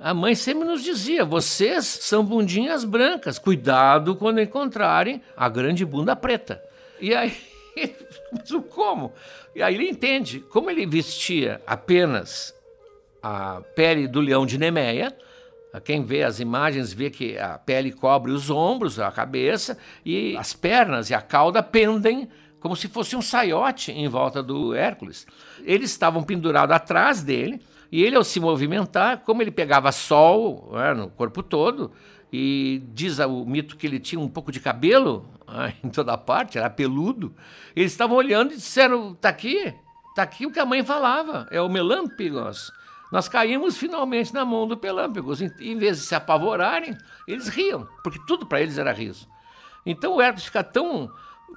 a 0.01 0.13
mãe 0.13 0.35
sempre 0.35 0.67
nos 0.67 0.83
dizia: 0.83 1.23
vocês 1.23 1.85
são 1.85 2.25
bundinhas 2.25 2.83
brancas, 2.83 3.39
cuidado 3.39 4.15
quando 4.15 4.41
encontrarem 4.41 5.21
a 5.37 5.47
grande 5.47 5.85
bunda 5.85 6.15
preta. 6.15 6.61
E 6.99 7.15
aí, 7.15 7.35
mas 8.31 8.51
como? 8.69 9.13
E 9.55 9.61
aí 9.61 9.75
ele 9.75 9.89
entende, 9.89 10.39
como 10.39 10.69
ele 10.69 10.85
vestia 10.85 11.61
apenas 11.65 12.53
a 13.23 13.61
pele 13.75 14.07
do 14.07 14.19
leão 14.19 14.45
de 14.45 14.57
Nemeia. 14.57 15.15
Quem 15.83 16.03
vê 16.03 16.21
as 16.21 16.39
imagens 16.39 16.93
vê 16.93 17.09
que 17.09 17.37
a 17.37 17.57
pele 17.57 17.91
cobre 17.91 18.31
os 18.31 18.51
ombros, 18.51 18.99
a 18.99 19.11
cabeça, 19.11 19.77
e 20.05 20.37
as 20.37 20.53
pernas 20.53 21.09
e 21.09 21.15
a 21.15 21.21
cauda 21.21 21.63
pendem 21.63 22.29
como 22.59 22.75
se 22.75 22.87
fosse 22.87 23.15
um 23.15 23.21
saiote 23.21 23.91
em 23.91 24.07
volta 24.07 24.43
do 24.43 24.73
Hércules. 24.73 25.25
Eles 25.63 25.89
estavam 25.89 26.23
pendurados 26.23 26.75
atrás 26.75 27.23
dele, 27.23 27.61
e 27.91 28.01
ele, 28.03 28.15
ao 28.15 28.23
se 28.23 28.39
movimentar, 28.39 29.19
como 29.19 29.41
ele 29.41 29.51
pegava 29.51 29.91
sol 29.91 30.71
né, 30.73 30.93
no 30.93 31.09
corpo 31.09 31.43
todo, 31.43 31.91
e 32.31 32.81
diz 32.93 33.19
o 33.19 33.45
mito 33.45 33.75
que 33.75 33.85
ele 33.85 33.99
tinha 33.99 34.19
um 34.19 34.29
pouco 34.29 34.51
de 34.51 34.59
cabelo 34.59 35.27
né, 35.47 35.73
em 35.83 35.89
toda 35.89 36.17
parte, 36.17 36.57
era 36.57 36.69
peludo, 36.69 37.35
eles 37.75 37.91
estavam 37.91 38.15
olhando 38.15 38.53
e 38.53 38.55
disseram: 38.55 39.11
está 39.11 39.29
aqui, 39.29 39.73
está 40.09 40.23
aqui 40.23 40.45
o 40.45 40.51
que 40.51 40.59
a 40.59 40.65
mãe 40.65 40.83
falava, 40.83 41.47
é 41.51 41.61
o 41.61 41.69
Melâmpigos. 41.69 42.71
Nós 43.13 43.29
caímos 43.29 43.77
finalmente 43.77 44.34
na 44.34 44.43
mão 44.43 44.67
do 44.67 44.75
Pelâmpigos. 44.75 45.39
Em 45.39 45.77
vez 45.77 46.00
de 46.00 46.03
se 46.03 46.15
apavorarem, 46.15 46.98
eles 47.27 47.48
riam, 47.48 47.88
porque 48.03 48.17
tudo 48.25 48.43
para 48.43 48.60
eles 48.60 48.79
era 48.79 48.91
riso. 48.91 49.27
Então 49.86 50.15
o 50.15 50.22
Hércules 50.22 50.46
fica 50.46 50.63
tão 50.63 51.12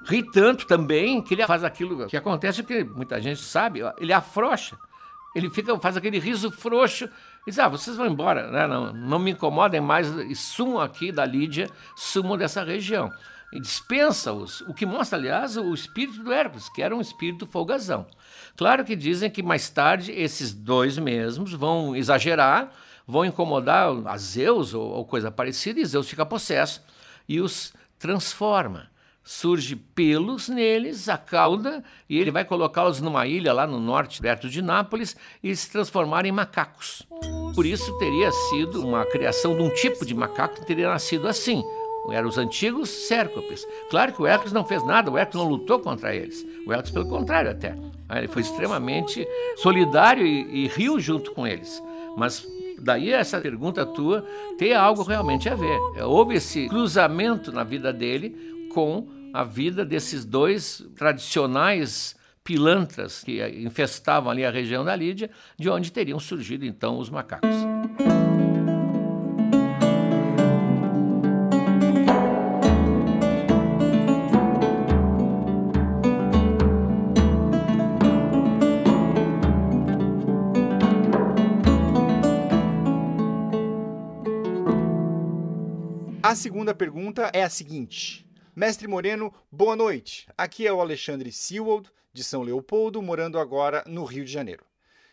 ri 0.07 0.23
tanto 0.31 0.67
também 0.67 1.23
que 1.23 1.33
ele 1.33 1.47
faz 1.47 1.65
aquilo 1.65 2.07
que 2.09 2.17
acontece 2.19 2.63
que 2.63 2.85
muita 2.85 3.19
gente 3.23 3.41
sabe, 3.41 3.81
ele 3.99 4.13
afrouxa. 4.13 4.77
Ele 5.35 5.49
fica, 5.49 5.79
faz 5.79 5.97
aquele 5.97 6.19
riso 6.19 6.51
frouxo 6.51 7.07
e 7.47 7.51
diz: 7.51 7.59
Ah, 7.59 7.69
vocês 7.69 7.97
vão 7.97 8.07
embora, 8.07 8.51
né? 8.51 8.67
não, 8.67 8.93
não 8.93 9.19
me 9.19 9.31
incomodem 9.31 9.81
mais 9.81 10.11
e 10.15 10.35
sumam 10.35 10.83
aqui 10.83 11.11
da 11.11 11.25
Lídia, 11.25 11.71
sumam 11.97 12.37
dessa 12.37 12.63
região. 12.63 13.11
E 13.51 13.59
dispensa-os, 13.59 14.61
o 14.63 14.75
que 14.75 14.85
mostra, 14.85 15.19
aliás, 15.19 15.57
o 15.57 15.73
espírito 15.73 16.23
do 16.23 16.31
Hércules, 16.31 16.69
que 16.69 16.83
era 16.83 16.95
um 16.95 17.01
espírito 17.01 17.47
folgazão. 17.47 18.07
Claro 18.57 18.85
que 18.85 18.97
dizem 18.97 19.31
que 19.31 19.43
mais 19.43 19.69
tarde 19.69 20.13
esses 20.13 20.53
dois 20.53 20.99
mesmos 20.99 21.53
vão 21.53 21.95
exagerar, 21.95 22.73
vão 23.07 23.25
incomodar 23.25 23.89
a 24.07 24.17
Zeus 24.17 24.75
ou, 24.75 24.89
ou 24.91 25.05
coisa 25.05 25.31
parecida, 25.31 25.81
e 25.81 25.85
Zeus 25.85 26.09
fica 26.09 26.25
possesso 26.25 26.83
e 27.29 27.41
os 27.41 27.73
transforma 27.99 28.89
surge 29.27 29.75
pelos 29.75 30.49
neles, 30.49 31.09
a 31.09 31.19
cauda, 31.19 31.83
e 32.09 32.17
ele 32.17 32.31
vai 32.31 32.45
colocá-los 32.45 33.01
numa 33.01 33.27
ilha 33.27 33.53
lá 33.53 33.67
no 33.67 33.81
norte, 33.81 34.21
perto 34.21 34.49
de 34.49 34.63
Nápoles, 34.63 35.17
e 35.43 35.55
se 35.57 35.69
transformar 35.69 36.25
em 36.25 36.31
macacos. 36.31 37.03
Por 37.53 37.67
isso 37.67 37.93
teria 37.99 38.31
sido 38.31 38.87
uma 38.87 39.05
criação 39.05 39.57
de 39.57 39.63
um 39.63 39.71
tipo 39.71 40.07
de 40.07 40.15
macaco 40.15 40.61
que 40.61 40.67
teria 40.67 40.89
nascido 40.89 41.27
assim. 41.27 41.61
Eram 42.13 42.29
os 42.29 42.39
antigos 42.39 42.89
Cércopes. 42.89 43.67
Claro 43.91 44.13
que 44.13 44.23
o 44.23 44.27
Hércules 44.27 44.53
não 44.53 44.65
fez 44.65 44.85
nada, 44.85 45.11
o 45.11 45.19
Hércules 45.19 45.45
não 45.45 45.51
lutou 45.51 45.81
contra 45.81 46.15
eles. 46.15 46.47
O 46.67 46.73
Hércules, 46.73 46.93
pelo 46.93 47.09
contrário, 47.09 47.51
até. 47.51 47.77
Ele 48.15 48.29
foi 48.29 48.43
extremamente 48.43 49.27
solidário 49.57 50.25
e, 50.25 50.65
e 50.65 50.69
riu 50.69 51.01
junto 51.01 51.33
com 51.33 51.47
eles. 51.47 51.83
Mas 52.17 52.47
daí 52.79 53.13
essa 53.13 53.41
pergunta 53.41 53.85
tua 53.85 54.25
tem 54.57 54.75
algo 54.75 55.03
realmente 55.03 55.49
a 55.49 55.55
ver. 55.55 55.79
Houve 56.05 56.37
esse 56.37 56.69
cruzamento 56.69 57.51
na 57.51 57.65
vida 57.65 57.93
dele 57.93 58.69
com 58.73 59.09
a 59.33 59.43
vida 59.43 59.85
desses 59.85 60.25
dois 60.25 60.87
tradicionais 60.97 62.17
pilantras 62.45 63.25
que 63.25 63.43
infestavam 63.59 64.31
ali 64.31 64.45
a 64.45 64.51
região 64.51 64.85
da 64.85 64.95
Lídia, 64.95 65.29
de 65.59 65.69
onde 65.69 65.91
teriam 65.91 66.21
surgido 66.21 66.65
então 66.65 66.99
os 66.99 67.11
macacos. 67.11 67.51
Segunda 86.37 86.75
pergunta 86.75 87.31
é 87.33 87.43
a 87.43 87.49
seguinte: 87.49 88.29
Mestre 88.55 88.87
Moreno, 88.87 89.33
boa 89.51 89.75
noite. 89.75 90.29
Aqui 90.37 90.67
é 90.67 90.73
o 90.73 90.81
Alexandre 90.83 91.33
Sewald, 91.33 91.91
de 92.13 92.23
São 92.23 92.43
Leopoldo, 92.43 93.01
morando 93.01 93.39
agora 93.39 93.83
no 93.87 94.05
Rio 94.05 94.25
de 94.25 94.31
Janeiro. 94.31 94.65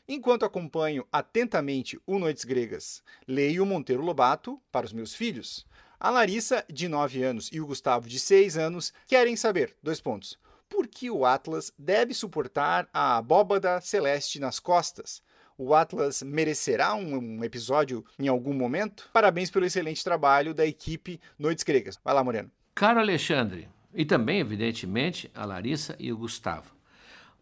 Enquanto 0.05 0.43
acompanho 0.43 1.07
atentamente 1.09 1.97
o 2.05 2.19
Noites 2.19 2.43
Gregas, 2.43 3.01
leio 3.25 3.65
Monteiro 3.65 4.03
Lobato 4.03 4.61
para 4.69 4.85
os 4.85 4.91
meus 4.91 5.15
filhos. 5.15 5.65
A 5.97 6.09
Larissa, 6.09 6.65
de 6.69 6.89
9 6.89 7.23
anos, 7.23 7.49
e 7.53 7.61
o 7.61 7.65
Gustavo, 7.65 8.09
de 8.09 8.19
6 8.19 8.57
anos, 8.57 8.91
querem 9.07 9.37
saber, 9.37 9.77
dois 9.81 10.01
pontos, 10.01 10.37
por 10.67 10.87
que 10.87 11.09
o 11.09 11.25
Atlas 11.25 11.71
deve 11.79 12.13
suportar 12.13 12.89
a 12.93 13.15
abóbada 13.15 13.79
celeste 13.79 14.39
nas 14.39 14.59
costas? 14.59 15.23
O 15.57 15.73
Atlas 15.75 16.23
merecerá 16.23 16.95
um, 16.95 17.43
episódio 17.43 18.03
em 18.17 18.27
algum 18.27 18.53
momento? 18.53 19.09
Parabéns 19.13 19.51
pelo 19.51 19.65
excelente 19.65 20.03
trabalho 20.03 20.53
da 20.53 20.65
equipe 20.65 21.19
Noites 21.37 21.63
Gregas. 21.63 21.99
Vai 22.03 22.13
lá, 22.13 22.23
Moreno. 22.23 22.49
Caro 22.73 22.99
Alexandre, 22.99 23.69
e 23.93 24.03
também, 24.03 24.39
evidentemente, 24.39 25.29
a 25.35 25.45
Larissa 25.45 25.95
e 25.99 26.11
o 26.11 26.17
Gustavo. 26.17 26.73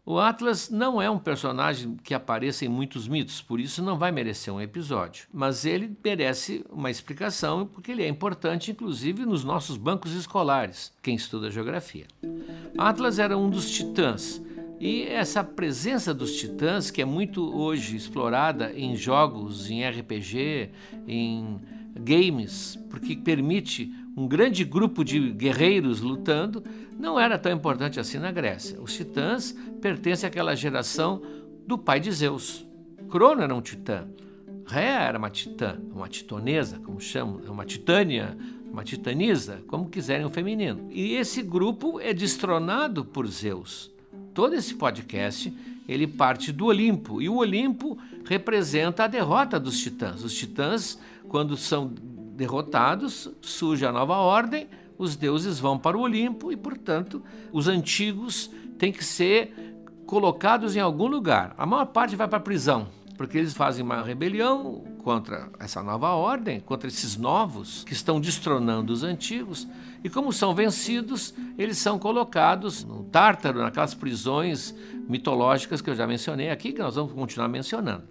O 0.04 0.18
Atlas 0.18 0.68
não 0.68 1.00
é 1.00 1.08
um 1.08 1.18
personagem 1.18 1.96
que 2.02 2.12
apareça 2.12 2.64
em 2.64 2.68
muitos 2.68 3.06
mitos, 3.06 3.40
por 3.40 3.60
isso 3.60 3.80
não 3.80 3.96
vai 3.96 4.10
merecer 4.10 4.52
um 4.52 4.60
episódio. 4.60 5.28
Mas 5.32 5.64
ele 5.64 5.96
merece 6.04 6.64
uma 6.68 6.90
explicação, 6.90 7.66
porque 7.66 7.92
ele 7.92 8.02
é 8.02 8.08
importante, 8.08 8.72
inclusive, 8.72 9.24
nos 9.24 9.44
nossos 9.44 9.76
bancos 9.76 10.12
escolares, 10.12 10.92
quem 11.00 11.14
estuda 11.14 11.52
geografia. 11.52 12.06
Atlas 12.76 13.20
era 13.20 13.38
um 13.38 13.48
dos 13.48 13.70
titãs, 13.70 14.42
e 14.84 15.04
essa 15.04 15.44
presença 15.44 16.12
dos 16.12 16.34
titãs, 16.34 16.90
que 16.90 17.00
é 17.00 17.04
muito 17.04 17.56
hoje 17.56 17.94
explorada 17.94 18.72
em 18.72 18.96
jogos, 18.96 19.70
em 19.70 19.88
RPG, 19.88 20.70
em 21.06 21.60
games, 21.94 22.76
porque 22.90 23.14
permite 23.14 23.88
um 24.16 24.26
grande 24.26 24.64
grupo 24.64 25.04
de 25.04 25.30
guerreiros 25.30 26.00
lutando, 26.00 26.64
não 26.98 27.16
era 27.16 27.38
tão 27.38 27.52
importante 27.52 28.00
assim 28.00 28.18
na 28.18 28.32
Grécia. 28.32 28.80
Os 28.82 28.92
titãs 28.96 29.56
pertencem 29.80 30.26
àquela 30.26 30.52
geração 30.56 31.22
do 31.64 31.78
pai 31.78 32.00
de 32.00 32.10
Zeus. 32.10 32.66
Crono 33.08 33.40
era 33.40 33.54
um 33.54 33.62
titã. 33.62 34.08
Rhea 34.66 35.02
era 35.02 35.16
uma 35.16 35.30
titã, 35.30 35.78
uma 35.94 36.08
titonesa, 36.08 36.80
como 36.80 37.00
chamam, 37.00 37.36
uma 37.46 37.64
titânia, 37.64 38.36
uma 38.68 38.82
titanisa, 38.82 39.62
como 39.68 39.88
quiserem 39.88 40.26
o 40.26 40.30
feminino. 40.30 40.88
E 40.90 41.14
esse 41.14 41.40
grupo 41.40 42.00
é 42.00 42.12
destronado 42.12 43.04
por 43.04 43.28
Zeus. 43.28 43.91
Todo 44.34 44.54
esse 44.54 44.74
podcast 44.74 45.52
ele 45.88 46.06
parte 46.06 46.52
do 46.52 46.66
Olimpo 46.66 47.20
e 47.20 47.28
o 47.28 47.36
Olimpo 47.36 47.98
representa 48.24 49.04
a 49.04 49.08
derrota 49.08 49.58
dos 49.58 49.78
titãs. 49.80 50.22
Os 50.22 50.34
titãs, 50.34 50.98
quando 51.28 51.56
são 51.56 51.92
derrotados, 52.36 53.30
surge 53.40 53.84
a 53.84 53.92
nova 53.92 54.16
ordem, 54.16 54.68
os 54.96 55.16
deuses 55.16 55.58
vão 55.58 55.78
para 55.78 55.96
o 55.96 56.02
Olimpo 56.02 56.52
e, 56.52 56.56
portanto, 56.56 57.22
os 57.52 57.68
antigos 57.68 58.50
têm 58.78 58.92
que 58.92 59.04
ser 59.04 59.52
colocados 60.06 60.76
em 60.76 60.80
algum 60.80 61.06
lugar. 61.06 61.54
A 61.58 61.66
maior 61.66 61.86
parte 61.86 62.16
vai 62.16 62.28
para 62.28 62.38
a 62.38 62.42
prisão, 62.42 62.88
porque 63.22 63.38
eles 63.38 63.54
fazem 63.54 63.84
uma 63.84 64.02
rebelião 64.02 64.82
contra 65.04 65.48
essa 65.60 65.80
nova 65.80 66.10
ordem, 66.10 66.58
contra 66.58 66.88
esses 66.88 67.16
novos 67.16 67.84
que 67.84 67.92
estão 67.92 68.20
destronando 68.20 68.92
os 68.92 69.04
antigos. 69.04 69.64
E 70.02 70.10
como 70.10 70.32
são 70.32 70.52
vencidos, 70.52 71.32
eles 71.56 71.78
são 71.78 72.00
colocados 72.00 72.82
no 72.82 73.04
Tártaro, 73.04 73.60
naquelas 73.60 73.94
prisões 73.94 74.74
mitológicas 75.08 75.80
que 75.80 75.88
eu 75.88 75.94
já 75.94 76.04
mencionei 76.04 76.50
aqui, 76.50 76.72
que 76.72 76.80
nós 76.80 76.96
vamos 76.96 77.12
continuar 77.12 77.46
mencionando. 77.46 78.02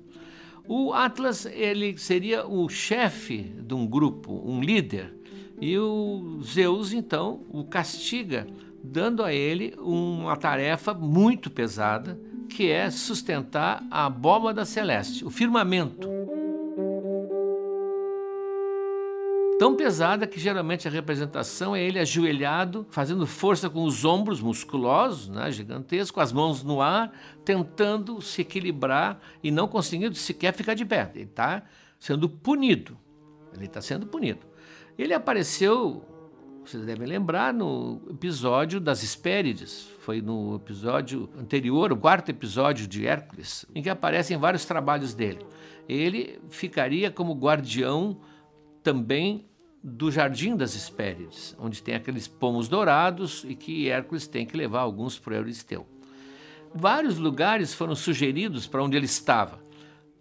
O 0.66 0.94
Atlas 0.94 1.46
ele 1.46 1.98
seria 1.98 2.48
o 2.48 2.70
chefe 2.70 3.54
de 3.60 3.74
um 3.74 3.86
grupo, 3.86 4.42
um 4.46 4.62
líder, 4.62 5.14
e 5.60 5.78
o 5.78 6.40
Zeus 6.42 6.94
então 6.94 7.44
o 7.50 7.66
castiga, 7.66 8.48
dando 8.82 9.26
a 9.26 9.34
ele 9.34 9.76
uma 9.78 10.38
tarefa 10.38 10.94
muito 10.94 11.50
pesada, 11.52 12.18
que 12.52 12.70
é 12.70 12.90
sustentar 12.92 13.84
a 13.90 14.06
abóbada 14.06 14.66
celeste, 14.66 15.26
o 15.26 15.30
firmamento. 15.30 16.08
tão 19.62 19.76
pesada 19.76 20.26
que 20.26 20.40
geralmente 20.40 20.88
a 20.88 20.92
representação 20.92 21.76
é 21.76 21.84
ele 21.84 22.00
ajoelhado, 22.00 22.84
fazendo 22.90 23.28
força 23.28 23.70
com 23.70 23.84
os 23.84 24.04
ombros 24.04 24.42
musculosos, 24.42 25.30
né, 25.30 25.52
gigantescos, 25.52 26.10
com 26.10 26.20
as 26.20 26.34
mãos 26.34 26.64
no 26.64 26.82
ar, 26.82 27.14
tentando 27.46 28.20
se 28.24 28.42
equilibrar 28.42 29.20
e 29.44 29.52
não 29.52 29.68
conseguindo 29.68 30.16
sequer 30.16 30.52
ficar 30.56 30.74
de 30.74 30.84
pé. 30.84 31.12
Ele 31.14 31.26
está 31.26 31.62
sendo 32.00 32.28
punido. 32.28 32.98
Ele 33.54 33.66
está 33.66 33.80
sendo 33.82 34.08
punido. 34.08 34.48
Ele 34.98 35.14
apareceu, 35.14 36.04
vocês 36.72 36.86
devem 36.86 37.06
lembrar, 37.06 37.54
no 37.54 38.02
episódio 38.10 38.80
das 38.80 39.04
Hespérides. 39.04 39.90
Foi 40.00 40.22
no 40.22 40.56
episódio 40.56 41.30
anterior, 41.38 41.92
o 41.92 41.98
quarto 41.98 42.30
episódio 42.30 42.88
de 42.88 43.06
Hércules, 43.06 43.66
em 43.76 43.84
que 43.84 43.90
aparecem 43.90 44.38
vários 44.38 44.64
trabalhos 44.64 45.14
dele. 45.14 45.46
Ele 45.90 46.40
ficaria 46.50 47.12
como 47.12 47.34
guardião 47.34 48.22
também 48.82 49.46
do 49.84 50.10
Jardim 50.10 50.56
das 50.56 50.74
Hespérides, 50.74 51.54
onde 51.60 51.84
tem 51.84 51.94
aqueles 51.94 52.26
pomos 52.26 52.70
dourados 52.70 53.44
e 53.46 53.54
que 53.54 53.90
Hércules 53.90 54.26
tem 54.26 54.46
que 54.46 54.56
levar 54.56 54.80
alguns 54.80 55.20
para 55.20 55.34
o 55.34 55.36
Euristeu. 55.36 55.86
Vários 56.74 57.18
lugares 57.18 57.74
foram 57.74 57.96
sugeridos 57.96 58.66
para 58.66 58.82
onde 58.82 58.96
ele 58.96 59.08
estava. 59.08 59.60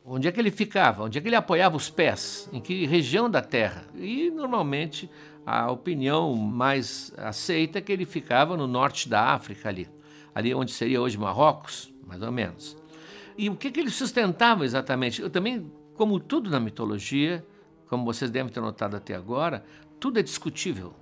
Onde 0.05 0.27
é 0.27 0.33
que 0.33 0.41
ele 0.41 0.51
ficava? 0.51 1.05
Onde 1.05 1.17
é 1.17 1.21
que 1.21 1.29
ele 1.29 1.37
apoiava 1.37 1.77
os 1.77 1.89
pés? 1.89 2.49
Em 2.53 2.61
que 2.61 2.87
região 2.87 3.31
da 3.31 3.41
Terra? 3.41 3.85
E 3.95 4.31
normalmente 4.31 5.09
a 5.45 5.71
opinião 5.71 6.35
mais 6.35 7.13
aceita 7.17 7.79
é 7.79 7.83
que 7.83 7.93
ele 7.93 8.05
ficava 8.05 8.57
no 8.57 8.67
norte 8.67 9.09
da 9.09 9.33
África 9.33 9.69
ali. 9.69 9.89
ali 10.35 10.55
onde 10.55 10.73
seria 10.73 11.01
hoje 11.01 11.19
Marrocos, 11.19 11.93
mais 12.07 12.23
ou 12.23 12.31
menos. 12.31 12.77
E 13.37 13.49
o 13.49 13.57
que, 13.57 13.71
que 13.71 13.81
ele 13.81 13.91
sustentava 13.91 14.65
exatamente? 14.65 15.23
Eu 15.23 15.31
também, 15.31 15.71
como 15.95 16.21
tudo 16.21 16.51
na 16.51 16.61
mitologia, 16.61 17.45
como 17.89 18.05
vocês 18.05 18.31
devem 18.31 18.53
ter 18.53 18.61
notado 18.61 18.97
até 18.97 19.15
agora, 19.15 19.65
tudo 19.99 20.19
é 20.19 20.23
discutível. 20.23 20.95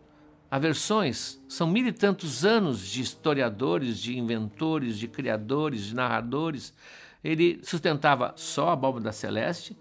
Há 0.51 0.59
versões, 0.59 1.39
são 1.47 1.67
mil 1.67 1.87
e 1.87 1.93
tantos 1.93 2.45
anos 2.45 2.87
de 2.87 3.03
historiadores, 3.03 3.99
de 3.99 4.17
inventores, 4.17 4.99
de 4.99 5.07
criadores, 5.07 5.85
de 5.85 5.95
narradores. 5.95 6.73
Ele 7.23 7.61
sustentava 7.63 8.33
só 8.37 8.71
a 8.71 8.73
abóbada 8.73 9.13
celeste, 9.13 9.77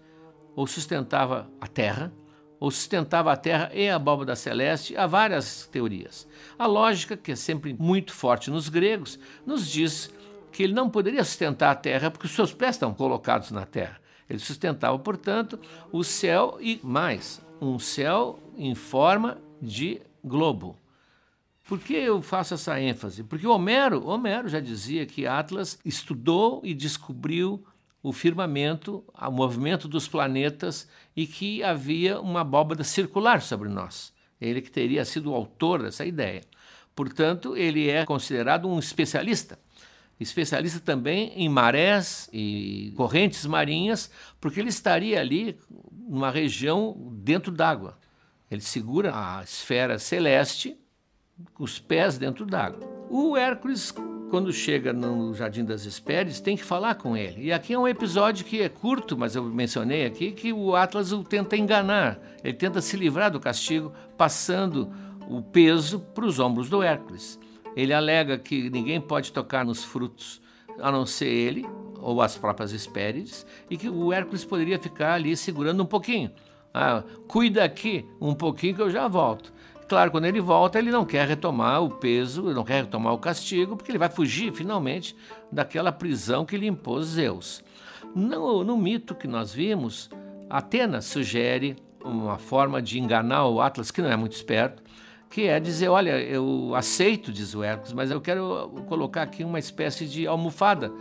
ou 0.54 0.66
sustentava 0.66 1.50
a 1.60 1.66
terra, 1.66 2.12
ou 2.60 2.70
sustentava 2.70 3.32
a 3.32 3.36
terra 3.36 3.70
e 3.72 3.88
a 3.88 3.96
abóbada 3.96 4.34
celeste. 4.34 4.96
Há 4.96 5.06
várias 5.06 5.66
teorias. 5.66 6.26
A 6.58 6.66
lógica, 6.66 7.16
que 7.16 7.32
é 7.32 7.36
sempre 7.36 7.74
muito 7.78 8.12
forte 8.12 8.50
nos 8.50 8.68
gregos, 8.68 9.18
nos 9.46 9.68
diz 9.68 10.12
que 10.52 10.62
ele 10.62 10.72
não 10.72 10.90
poderia 10.90 11.22
sustentar 11.24 11.70
a 11.70 11.74
terra 11.74 12.10
porque 12.10 12.26
os 12.26 12.32
seus 12.32 12.52
pés 12.52 12.76
estão 12.76 12.92
colocados 12.92 13.50
na 13.50 13.64
terra. 13.64 14.00
Ele 14.28 14.38
sustentava, 14.38 14.98
portanto, 14.98 15.58
o 15.90 16.04
céu 16.04 16.58
e 16.60 16.80
mais, 16.82 17.40
um 17.60 17.78
céu 17.78 18.38
em 18.56 18.74
forma 18.74 19.38
de 19.60 20.02
globo. 20.22 20.76
Por 21.66 21.78
que 21.78 21.94
eu 21.94 22.22
faço 22.22 22.54
essa 22.54 22.80
ênfase? 22.80 23.22
Porque 23.22 23.46
Homero, 23.46 24.06
Homero 24.06 24.48
já 24.48 24.58
dizia 24.58 25.04
que 25.04 25.26
Atlas 25.26 25.78
estudou 25.84 26.60
e 26.64 26.72
descobriu 26.72 27.62
o 28.02 28.12
firmamento, 28.12 29.04
o 29.14 29.30
movimento 29.30 29.88
dos 29.88 30.06
planetas 30.06 30.88
e 31.16 31.26
que 31.26 31.62
havia 31.62 32.20
uma 32.20 32.40
abóbada 32.40 32.84
circular 32.84 33.42
sobre 33.42 33.68
nós. 33.68 34.12
Ele 34.40 34.62
que 34.62 34.70
teria 34.70 35.04
sido 35.04 35.32
o 35.32 35.34
autor 35.34 35.82
dessa 35.82 36.06
ideia. 36.06 36.42
Portanto, 36.94 37.56
ele 37.56 37.88
é 37.88 38.04
considerado 38.04 38.68
um 38.68 38.78
especialista. 38.78 39.58
Especialista 40.18 40.80
também 40.80 41.32
em 41.36 41.48
marés 41.48 42.28
e 42.32 42.92
correntes 42.96 43.46
marinhas, 43.46 44.10
porque 44.40 44.58
ele 44.58 44.68
estaria 44.68 45.20
ali 45.20 45.58
numa 46.08 46.30
região 46.30 46.96
dentro 47.12 47.52
d'água. 47.52 47.96
Ele 48.50 48.60
segura 48.60 49.12
a 49.14 49.42
esfera 49.42 49.98
celeste 49.98 50.76
com 51.54 51.62
os 51.62 51.78
pés 51.78 52.18
dentro 52.18 52.44
d'água. 52.44 52.80
O 53.10 53.36
Hércules, 53.36 53.94
quando 54.30 54.52
chega 54.52 54.92
no 54.92 55.34
Jardim 55.34 55.64
das 55.64 55.86
Hespérides, 55.86 56.40
tem 56.40 56.56
que 56.56 56.64
falar 56.64 56.96
com 56.96 57.16
ele. 57.16 57.46
E 57.46 57.52
aqui 57.52 57.72
é 57.72 57.78
um 57.78 57.88
episódio 57.88 58.44
que 58.44 58.60
é 58.60 58.68
curto, 58.68 59.16
mas 59.16 59.34
eu 59.34 59.42
mencionei 59.42 60.04
aqui 60.04 60.32
que 60.32 60.52
o 60.52 60.76
Atlas 60.76 61.12
o 61.12 61.24
tenta 61.24 61.56
enganar. 61.56 62.18
Ele 62.44 62.54
tenta 62.54 62.80
se 62.80 62.96
livrar 62.96 63.30
do 63.30 63.40
castigo, 63.40 63.92
passando 64.16 64.90
o 65.28 65.42
peso 65.42 66.00
para 66.00 66.24
os 66.24 66.38
ombros 66.38 66.68
do 66.68 66.82
Hércules. 66.82 67.38
Ele 67.74 67.92
alega 67.92 68.38
que 68.38 68.70
ninguém 68.70 69.00
pode 69.00 69.32
tocar 69.32 69.64
nos 69.64 69.84
frutos 69.84 70.40
a 70.80 70.92
não 70.92 71.06
ser 71.06 71.28
ele 71.28 71.66
ou 72.00 72.22
as 72.22 72.36
próprias 72.36 72.72
Hespérides 72.72 73.46
e 73.68 73.76
que 73.76 73.88
o 73.88 74.12
Hércules 74.12 74.44
poderia 74.44 74.78
ficar 74.78 75.14
ali 75.14 75.36
segurando 75.36 75.82
um 75.82 75.86
pouquinho. 75.86 76.30
Ah, 76.72 77.02
cuida 77.26 77.64
aqui 77.64 78.04
um 78.20 78.34
pouquinho 78.34 78.74
que 78.74 78.82
eu 78.82 78.90
já 78.90 79.08
volto. 79.08 79.52
Claro, 79.88 80.10
quando 80.10 80.26
ele 80.26 80.40
volta, 80.40 80.78
ele 80.78 80.90
não 80.90 81.06
quer 81.06 81.26
retomar 81.26 81.82
o 81.82 81.88
peso, 81.88 82.42
não 82.42 82.62
quer 82.62 82.82
retomar 82.84 83.14
o 83.14 83.18
castigo, 83.18 83.74
porque 83.74 83.90
ele 83.90 83.98
vai 83.98 84.10
fugir 84.10 84.52
finalmente 84.52 85.16
daquela 85.50 85.90
prisão 85.90 86.44
que 86.44 86.58
lhe 86.58 86.66
impôs 86.66 87.06
Zeus. 87.06 87.64
No, 88.14 88.62
no 88.62 88.76
mito 88.76 89.14
que 89.14 89.26
nós 89.26 89.52
vimos, 89.52 90.10
Atenas 90.50 91.06
sugere 91.06 91.74
uma 92.04 92.36
forma 92.36 92.82
de 92.82 92.98
enganar 92.98 93.46
o 93.46 93.62
Atlas, 93.62 93.90
que 93.90 94.02
não 94.02 94.10
é 94.10 94.16
muito 94.16 94.32
esperto, 94.32 94.82
que 95.30 95.46
é 95.46 95.58
dizer: 95.58 95.88
olha, 95.88 96.20
eu 96.20 96.74
aceito, 96.74 97.32
diz 97.32 97.54
o 97.54 97.62
Hércules, 97.62 97.94
mas 97.94 98.10
eu 98.10 98.20
quero 98.20 98.70
colocar 98.88 99.22
aqui 99.22 99.42
uma 99.42 99.58
espécie 99.58 100.06
de 100.06 100.26
almofada 100.26 100.92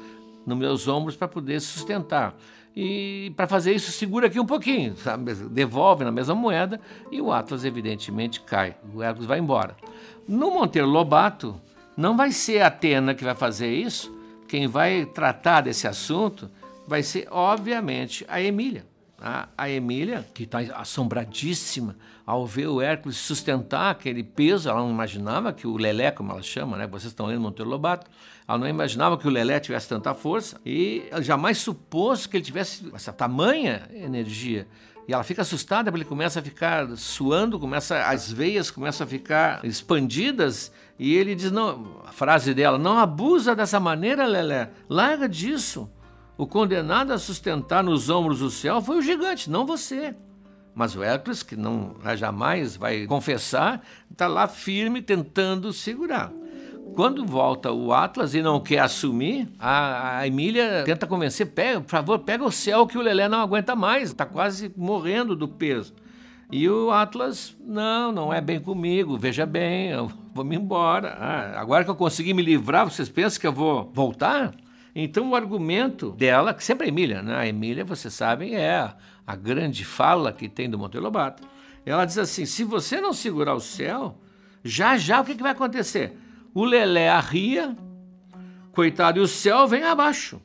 nos 0.45 0.57
meus 0.57 0.87
ombros 0.87 1.15
para 1.17 1.27
poder 1.27 1.59
sustentar. 1.59 2.37
E 2.79 3.33
para 3.35 3.47
fazer 3.47 3.73
isso, 3.73 3.91
segura 3.91 4.27
aqui 4.27 4.39
um 4.39 4.45
pouquinho, 4.45 4.95
sabe? 5.01 5.33
devolve 5.33 6.03
na 6.03 6.11
mesma 6.11 6.35
moeda 6.35 6.79
e 7.11 7.19
o 7.19 7.31
Atlas, 7.31 7.65
evidentemente, 7.65 8.39
cai. 8.41 8.75
O 8.93 9.01
Hércules 9.01 9.25
vai 9.27 9.39
embora. 9.39 9.75
No 10.27 10.51
Monteiro 10.51 10.87
Lobato, 10.87 11.59
não 11.97 12.15
vai 12.15 12.31
ser 12.31 12.61
a 12.61 12.67
Atena 12.67 13.15
que 13.15 13.23
vai 13.23 13.33
fazer 13.33 13.73
isso. 13.73 14.15
Quem 14.47 14.67
vai 14.67 15.07
tratar 15.07 15.61
desse 15.61 15.87
assunto 15.87 16.51
vai 16.87 17.01
ser, 17.01 17.27
obviamente, 17.31 18.23
a 18.27 18.39
Emília. 18.39 18.85
A, 19.19 19.47
a 19.57 19.67
Emília, 19.67 20.27
que 20.31 20.43
está 20.43 20.59
assombradíssima 20.75 21.95
ao 22.27 22.45
ver 22.45 22.67
o 22.67 22.81
Hércules 22.81 23.15
sustentar 23.15 23.89
aquele 23.89 24.21
peso, 24.21 24.67
ela 24.67 24.81
não 24.81 24.89
imaginava 24.89 25.53
que 25.53 25.65
o 25.65 25.77
Lelé, 25.77 26.11
como 26.11 26.33
ela 26.33 26.43
chama, 26.43 26.75
né? 26.75 26.85
vocês 26.85 27.05
estão 27.05 27.25
lendo 27.25 27.39
Monteiro 27.39 27.69
Lobato, 27.71 28.11
ela 28.45 28.57
não 28.57 28.67
imaginava 28.67 29.17
que 29.17 29.25
o 29.25 29.31
Lelé 29.31 29.61
tivesse 29.61 29.87
tanta 29.87 30.13
força 30.13 30.59
e 30.65 31.05
ela 31.09 31.21
jamais 31.21 31.59
supôs 31.59 32.27
que 32.27 32.35
ele 32.35 32.43
tivesse 32.43 32.91
essa 32.93 33.13
tamanha 33.13 33.89
energia. 33.93 34.67
E 35.07 35.13
ela 35.13 35.23
fica 35.23 35.41
assustada 35.41 35.89
porque 35.89 36.03
ele 36.03 36.09
começa 36.09 36.41
a 36.41 36.43
ficar 36.43 36.85
suando, 36.97 37.57
começa 37.57 38.03
as 38.03 38.29
veias 38.29 38.69
começam 38.69 39.07
a 39.07 39.09
ficar 39.09 39.63
expandidas 39.63 40.69
e 40.99 41.15
ele 41.15 41.33
diz 41.33 41.49
não, 41.49 42.01
a 42.05 42.11
frase 42.11 42.53
dela, 42.53 42.77
não 42.77 42.97
abusa 42.99 43.55
dessa 43.55 43.79
maneira, 43.79 44.27
Lelé, 44.27 44.69
larga 44.89 45.29
disso. 45.29 45.89
O 46.37 46.45
condenado 46.45 47.13
a 47.13 47.17
sustentar 47.17 47.81
nos 47.81 48.09
ombros 48.09 48.41
o 48.41 48.51
céu 48.51 48.81
foi 48.81 48.97
o 48.97 49.01
gigante, 49.01 49.49
não 49.49 49.65
você. 49.65 50.13
Mas 50.77 50.95
o 50.95 51.01
Hércules, 51.01 51.41
que 51.41 51.55
não 51.55 51.95
jamais 52.15 52.77
vai 52.77 53.07
confessar, 53.07 53.81
está 54.11 54.27
lá 54.27 54.47
firme 54.47 55.01
tentando 55.01 55.73
segurar. 55.73 56.31
Quando 56.93 57.25
volta 57.25 57.71
o 57.71 57.91
Atlas 57.91 58.35
e 58.35 58.43
não 58.43 58.59
quer 58.59 58.81
assumir, 58.81 59.49
a, 59.57 60.19
a 60.19 60.27
Emília 60.27 60.83
tenta 60.85 61.07
convencer, 61.07 61.47
pega, 61.47 61.81
por 61.81 61.89
favor, 61.89 62.19
pega 62.19 62.43
o 62.43 62.51
céu 62.51 62.85
que 62.85 62.95
o 62.95 63.01
Lelé 63.01 63.27
não 63.27 63.39
aguenta 63.39 63.75
mais, 63.75 64.09
está 64.09 64.23
quase 64.23 64.71
morrendo 64.77 65.35
do 65.35 65.47
peso. 65.47 65.95
E 66.51 66.69
o 66.69 66.91
Atlas, 66.91 67.57
não, 67.59 68.11
não 68.11 68.31
é 68.31 68.39
bem 68.39 68.59
comigo, 68.59 69.17
veja 69.17 69.47
bem, 69.47 69.89
eu 69.89 70.11
vou 70.31 70.45
me 70.45 70.57
embora. 70.57 71.17
Ah, 71.19 71.59
agora 71.59 71.83
que 71.85 71.89
eu 71.89 71.95
consegui 71.95 72.35
me 72.35 72.43
livrar, 72.43 72.87
vocês 72.87 73.09
pensam 73.09 73.41
que 73.41 73.47
eu 73.47 73.51
vou 73.51 73.91
voltar? 73.95 74.53
Então 74.95 75.31
o 75.31 75.35
argumento 75.35 76.11
dela, 76.11 76.53
que 76.53 76.63
sempre 76.63 76.85
é 76.85 76.89
a 76.89 76.91
Emília, 76.91 77.21
né? 77.23 77.35
A 77.35 77.47
Emília, 77.47 77.83
vocês 77.83 78.13
sabem, 78.13 78.55
é 78.55 78.91
a, 79.27 79.35
grande 79.35 79.83
fala 79.83 80.31
que 80.31 80.47
tem 80.47 80.69
do 80.69 80.79
Monteiro 80.79 81.03
Lobato. 81.03 81.43
Ela 81.85 82.05
diz 82.05 82.17
assim: 82.17 82.45
se 82.45 82.63
você 82.63 83.01
não 83.01 83.11
segurar 83.11 83.53
o 83.53 83.59
céu, 83.59 84.17
já 84.63 84.97
já 84.97 85.21
o 85.21 85.25
que, 85.25 85.35
que 85.35 85.43
vai 85.43 85.51
acontecer? 85.51 86.17
o 86.57 86.65
Lelé 86.65 87.07
arria, 87.07 87.77
coitado, 88.71 89.19
e 89.19 89.21
o 89.21 89.27
céu 89.27 89.67
vem 89.67 89.83
abaixo. 89.83 90.41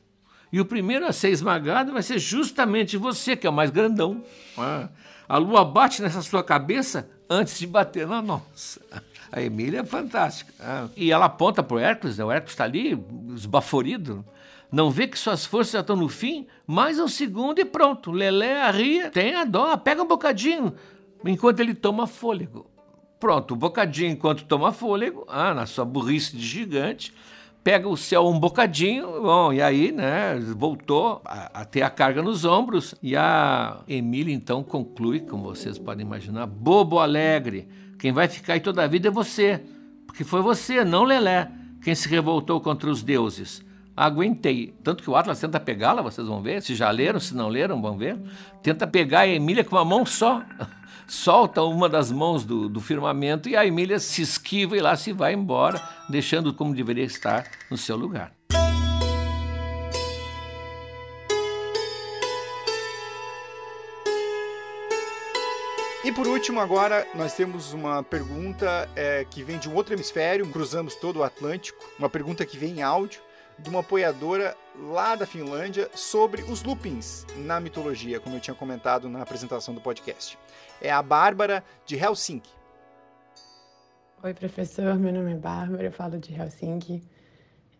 E 0.51 0.61
o 0.61 0.65
primeiro 0.65 1.07
a 1.07 1.11
ser 1.11 1.29
esmagado 1.29 1.91
vai 1.91 2.03
ser 2.03 2.19
justamente 2.19 2.97
você, 2.97 3.35
que 3.35 3.47
é 3.47 3.49
o 3.49 3.53
mais 3.53 3.71
grandão. 3.71 4.23
Ah, 4.55 4.89
a 5.27 5.37
lua 5.39 5.65
bate 5.65 6.03
nessa 6.03 6.21
sua 6.21 6.43
cabeça 6.43 7.09
antes 7.27 7.57
de 7.57 7.65
bater 7.65 8.05
na 8.05 8.21
nossa. 8.21 8.79
A 9.31 9.41
Emília 9.41 9.79
é 9.79 9.83
fantástica. 9.83 10.53
Ah, 10.59 10.87
e 10.95 11.11
ela 11.11 11.25
aponta 11.25 11.63
para 11.63 11.77
o 11.77 11.79
Hércules, 11.79 12.19
né? 12.19 12.25
o 12.25 12.31
Hércules 12.31 12.53
está 12.53 12.65
ali, 12.65 12.95
esbaforido. 13.33 14.23
Não 14.73 14.89
vê 14.89 15.05
que 15.05 15.19
suas 15.19 15.45
forças 15.45 15.73
já 15.73 15.81
estão 15.81 15.95
no 15.95 16.09
fim? 16.09 16.47
Mais 16.65 16.99
um 16.99 17.07
segundo 17.07 17.59
e 17.59 17.63
pronto. 17.63 18.11
Lelé 18.11 18.59
arria, 18.59 19.11
tem 19.11 19.35
a 19.35 19.45
dó, 19.45 19.77
pega 19.77 20.01
um 20.01 20.07
bocadinho, 20.07 20.73
enquanto 21.23 21.59
ele 21.59 21.75
toma 21.75 22.07
fôlego. 22.07 22.65
Pronto, 23.19 23.53
um 23.53 23.57
bocadinho 23.57 24.09
enquanto 24.09 24.45
toma 24.45 24.71
fôlego, 24.71 25.25
ah, 25.27 25.53
na 25.53 25.67
sua 25.67 25.85
burrice 25.85 26.35
de 26.35 26.43
gigante, 26.43 27.13
pega 27.63 27.87
o 27.87 27.95
céu 27.95 28.27
um 28.27 28.39
bocadinho, 28.39 29.21
bom, 29.21 29.53
e 29.53 29.61
aí, 29.61 29.91
né, 29.91 30.39
voltou 30.57 31.21
a, 31.23 31.61
a, 31.61 31.65
ter 31.65 31.83
a 31.83 31.89
carga 31.91 32.23
nos 32.23 32.43
ombros. 32.43 32.95
E 32.99 33.15
a 33.15 33.77
Emília, 33.87 34.33
então, 34.33 34.63
conclui, 34.63 35.19
como 35.19 35.43
vocês 35.43 35.77
podem 35.77 36.03
imaginar, 36.03 36.47
bobo 36.47 36.97
alegre. 36.97 37.67
Quem 37.99 38.11
vai 38.11 38.27
ficar 38.27 38.53
aí 38.53 38.59
toda 38.59 38.83
a 38.83 38.87
vida 38.87 39.09
é 39.09 39.11
você, 39.11 39.61
porque 40.07 40.23
foi 40.23 40.41
você, 40.41 40.83
não 40.83 41.03
Lelé, 41.03 41.51
quem 41.83 41.93
se 41.93 42.09
revoltou 42.09 42.59
contra 42.59 42.89
os 42.89 43.03
deuses. 43.03 43.63
Aguentei. 43.95 44.73
Tanto 44.83 45.03
que 45.03 45.09
o 45.09 45.15
Atlas 45.15 45.39
tenta 45.39 45.59
pegá-la, 45.59 46.01
vocês 46.01 46.27
vão 46.27 46.41
ver. 46.41 46.61
Se 46.61 46.73
já 46.73 46.89
leram, 46.89 47.19
se 47.19 47.35
não 47.35 47.47
leram, 47.47 47.81
vão 47.81 47.97
ver. 47.97 48.19
Tenta 48.61 48.87
pegar 48.87 49.21
a 49.21 49.27
Emília 49.27 49.63
com 49.63 49.75
uma 49.75 49.85
mão 49.85 50.05
só 50.05 50.43
solta 51.07 51.61
uma 51.61 51.87
das 51.87 52.11
mãos 52.11 52.43
do, 52.43 52.67
do 52.67 52.81
firmamento 52.81 53.47
e 53.47 53.55
a 53.55 53.65
Emília 53.65 53.99
se 53.99 54.21
esquiva 54.21 54.75
e 54.75 54.81
lá 54.81 54.95
se 54.95 55.13
vai 55.13 55.33
embora, 55.33 55.81
deixando 56.09 56.53
como 56.53 56.73
deveria 56.73 57.03
estar 57.03 57.45
no 57.69 57.77
seu 57.77 57.95
lugar. 57.95 58.33
E 66.03 66.11
por 66.11 66.27
último, 66.27 66.59
agora 66.59 67.07
nós 67.15 67.33
temos 67.33 67.71
uma 67.71 68.03
pergunta 68.03 68.89
é, 68.93 69.23
que 69.29 69.41
vem 69.41 69.57
de 69.57 69.69
um 69.69 69.75
outro 69.75 69.93
hemisfério, 69.93 70.45
cruzamos 70.47 70.95
todo 70.95 71.19
o 71.19 71.23
Atlântico, 71.23 71.79
uma 71.97 72.09
pergunta 72.09 72.45
que 72.45 72.57
vem 72.57 72.79
em 72.79 72.81
áudio 72.81 73.21
de 73.59 73.69
uma 73.69 73.79
apoiadora 73.79 74.55
lá 74.75 75.15
da 75.15 75.25
Finlândia 75.25 75.89
sobre 75.93 76.41
os 76.43 76.63
lupins 76.63 77.25
na 77.37 77.59
mitologia, 77.59 78.19
como 78.19 78.35
eu 78.35 78.39
tinha 78.39 78.55
comentado 78.55 79.07
na 79.07 79.21
apresentação 79.21 79.73
do 79.73 79.81
podcast. 79.81 80.37
É 80.81 80.91
a 80.91 81.01
Bárbara 81.01 81.63
de 81.85 81.95
Helsinki. 81.95 82.49
Oi, 84.23 84.33
professor. 84.33 84.95
Meu 84.95 85.13
nome 85.13 85.33
é 85.33 85.35
Bárbara, 85.35 85.83
eu 85.83 85.91
falo 85.91 86.17
de 86.17 86.33
Helsinki. 86.33 87.03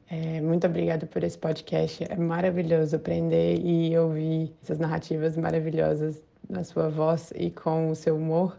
É, 0.10 0.42
muito 0.42 0.68
obrigada 0.68 1.06
por 1.06 1.24
esse 1.24 1.38
podcast. 1.38 2.06
É 2.10 2.16
maravilhoso 2.16 2.96
aprender 2.96 3.60
e 3.64 3.98
ouvir 3.98 4.54
essas 4.62 4.78
narrativas 4.78 5.38
maravilhosas 5.38 6.22
na 6.50 6.64
sua 6.64 6.90
voz 6.90 7.32
e 7.36 7.50
com 7.50 7.90
o 7.90 7.96
seu 7.96 8.16
humor. 8.16 8.56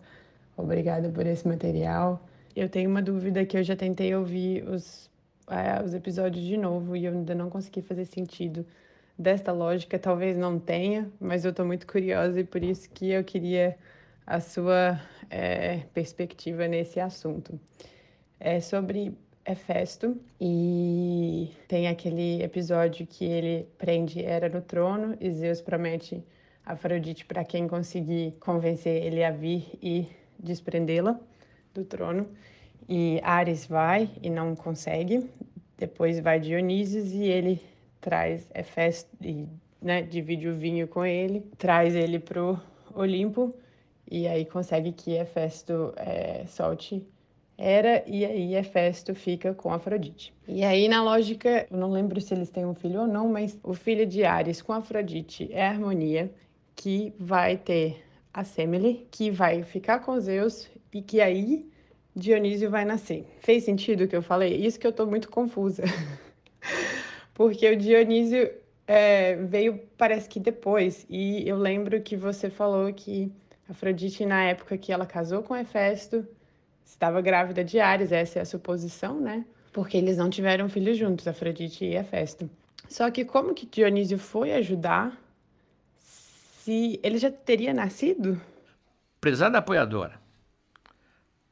Obrigada 0.57 1.09
por 1.09 1.27
esse 1.27 1.47
material. 1.47 2.21
Eu 2.57 2.69
tenho 2.69 2.89
uma 2.89 3.03
dúvida 3.03 3.45
que 3.45 3.57
eu 3.57 3.63
já 3.63 3.77
tentei 3.77 4.15
ouvir 4.15 4.67
os, 4.69 5.11
é, 5.49 5.83
os 5.83 5.95
episódios 5.95 6.45
de 6.45 6.57
novo 6.57 6.97
e 6.97 7.05
eu 7.05 7.13
ainda 7.13 7.35
não 7.35 7.51
consegui 7.51 7.83
fazer 7.83 8.05
sentido 8.05 8.67
desta 9.19 9.53
lógica. 9.53 9.99
Talvez 9.99 10.37
não 10.37 10.59
tenha, 10.59 11.11
mas 11.21 11.45
eu 11.45 11.51
estou 11.51 11.67
muito 11.67 11.87
curiosa 11.87 12.41
e 12.41 12.45
por 12.45 12.63
isso 12.63 12.89
que 12.91 13.11
eu 13.11 13.25
queria 13.25 13.77
a 14.27 14.41
sua 14.41 15.01
é, 15.31 15.79
perspectiva 15.93 16.67
nesse 16.67 17.01
assunto. 17.01 17.59
É 18.41 18.61
sobre 18.61 19.17
Hefesto 19.47 20.17
e 20.41 21.53
tem 21.69 21.87
aquele 21.89 22.43
episódio 22.43 23.07
que 23.07 23.25
ele 23.25 23.69
prende 23.77 24.25
Hera 24.25 24.49
no 24.49 24.63
trono 24.63 25.17
e 25.21 25.31
Zeus 25.31 25.61
promete 25.61 26.25
Afrodite 26.65 27.27
para 27.27 27.45
quem 27.45 27.69
conseguir 27.69 28.33
convencer 28.41 29.05
ele 29.05 29.23
a 29.23 29.31
vir 29.31 29.79
e 29.83 30.09
desprendê-la 30.39 31.21
do 31.75 31.85
trono. 31.85 32.27
E 32.89 33.21
Ares 33.23 33.67
vai 33.67 34.11
e 34.23 34.29
não 34.29 34.55
consegue. 34.55 35.29
Depois 35.79 36.21
vai 36.21 36.39
Dionísio 36.39 37.05
e 37.05 37.29
ele 37.29 37.61
traz 38.01 38.51
Hefesto 38.55 39.11
e 39.23 39.49
né, 39.81 40.03
divide 40.03 40.49
o 40.49 40.57
vinho 40.57 40.87
com 40.87 41.05
ele, 41.05 41.41
traz 41.59 41.95
ele 41.95 42.19
pro 42.19 42.61
Olimpo 42.95 43.55
e 44.11 44.27
aí 44.29 44.45
consegue 44.45 44.93
que 44.93 45.13
Hefesto 45.13 45.93
é, 45.97 46.45
solte 46.47 47.07
Hera 47.57 48.03
e 48.07 48.25
aí 48.25 48.55
Hefesto 48.55 49.15
fica 49.15 49.55
com 49.55 49.73
Afrodite. 49.73 50.35
E 50.47 50.65
aí 50.65 50.89
na 50.89 51.03
lógica, 51.03 51.67
eu 51.71 51.77
não 51.77 51.91
lembro 51.91 52.21
se 52.21 52.35
eles 52.35 52.51
têm 52.51 52.67
um 52.67 52.75
filho 52.75 53.03
ou 53.03 53.07
não, 53.07 53.29
mas 53.29 53.59
o 53.63 53.75
filho 53.75 54.07
de 54.07 54.25
Ares 54.25 54.61
com 54.61 54.73
Afrodite 54.73 55.49
é 55.53 55.67
Harmonia, 55.67 56.33
que 56.75 57.13
vai 57.19 57.57
ter 57.57 58.05
a 58.33 58.43
Semele, 58.43 59.07
que 59.11 59.31
vai 59.31 59.63
ficar 59.63 60.01
com 60.01 60.19
Zeus 60.19 60.69
e 60.93 61.01
que 61.01 61.21
aí 61.21 61.69
Dionísio 62.15 62.71
vai 62.71 62.85
nascer. 62.85 63.27
Fez 63.41 63.65
sentido 63.65 64.05
o 64.05 64.09
que 64.09 64.17
eu 64.17 64.23
falei? 64.23 64.55
Isso 64.55 64.79
que 64.79 64.87
eu 64.87 64.93
tô 64.93 65.07
muito 65.07 65.29
confusa. 65.29 65.83
Porque 67.35 67.69
o 67.69 67.77
Dionísio 67.77 68.51
é, 68.87 69.35
veio, 69.37 69.81
parece 69.99 70.29
que 70.29 70.39
depois, 70.39 71.05
e 71.09 71.49
eu 71.49 71.57
lembro 71.57 72.01
que 72.01 72.17
você 72.17 72.49
falou 72.49 72.93
que 72.93 73.33
Afrodite, 73.69 74.27
na 74.27 74.45
época 74.45 74.77
que 74.77 74.93
ela 74.93 75.07
casou 75.07 75.43
com 75.43 75.57
Hefesto, 75.57 76.27
estava 76.85 77.21
grávida 77.21 77.65
de 77.65 77.81
Ares, 77.81 78.13
essa 78.13 78.39
é 78.39 78.43
a 78.43 78.47
suposição, 78.47 79.19
né? 79.19 79.45
Porque 79.73 79.97
eles 79.97 80.17
não 80.17 80.31
tiveram 80.31 80.69
filhos 80.69 80.97
juntos, 80.97 81.27
Afrodite 81.27 81.85
e 81.85 81.97
Hefesto. 81.97 82.49
Só 82.89 83.11
que 83.11 83.25
como 83.25 83.55
que 83.55 83.67
Dionísio 83.67 84.19
foi 84.19 84.53
ajudar 84.53 85.19
se 85.99 87.01
ele 87.03 87.19
já 87.19 87.31
teria 87.31 87.75
nascido? 87.75 88.41
Prezada 89.21 89.59
apoiadora, 89.59 90.21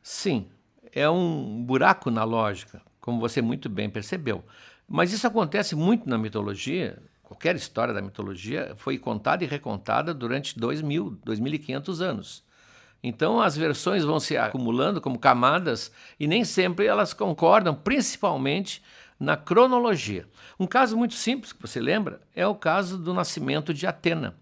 sim, 0.03 0.49
é 0.93 1.09
um 1.09 1.65
buraco 1.65 2.11
na 2.11 2.25
lógica, 2.25 2.83
como 3.01 3.21
você 3.21 3.41
muito 3.41 3.69
bem 3.69 3.89
percebeu. 3.89 4.45
Mas 4.89 5.13
isso 5.13 5.27
acontece 5.27 5.75
muito 5.75 6.09
na 6.09 6.19
mitologia. 6.19 7.03
Qualquer 7.23 7.57
história 7.57 7.95
da 7.95 8.03
mitologia 8.03 8.75
foi 8.77 8.99
contada 8.99 9.43
e 9.43 9.47
recontada 9.47 10.13
durante 10.13 10.59
2.000, 10.59 11.17
2.500 11.25 12.01
anos. 12.01 12.45
Então 13.03 13.41
as 13.41 13.57
versões 13.57 14.05
vão 14.05 14.21
se 14.21 14.37
acumulando 14.37 15.01
como 15.01 15.19
camadas 15.19 15.91
e 16.21 16.27
nem 16.27 16.45
sempre 16.45 16.87
elas 16.87 17.13
concordam, 17.13 17.75
principalmente 17.75 18.83
na 19.19 19.37
cronologia. 19.37 20.29
Um 20.59 20.67
caso 20.67 20.97
muito 20.97 21.15
simples 21.15 21.53
que 21.53 21.63
você 21.63 21.81
lembra 21.81 22.21
é 22.35 22.47
o 22.47 22.55
caso 22.55 22.99
do 22.99 23.15
nascimento 23.15 23.73
de 23.73 23.87
Atena. 23.87 24.37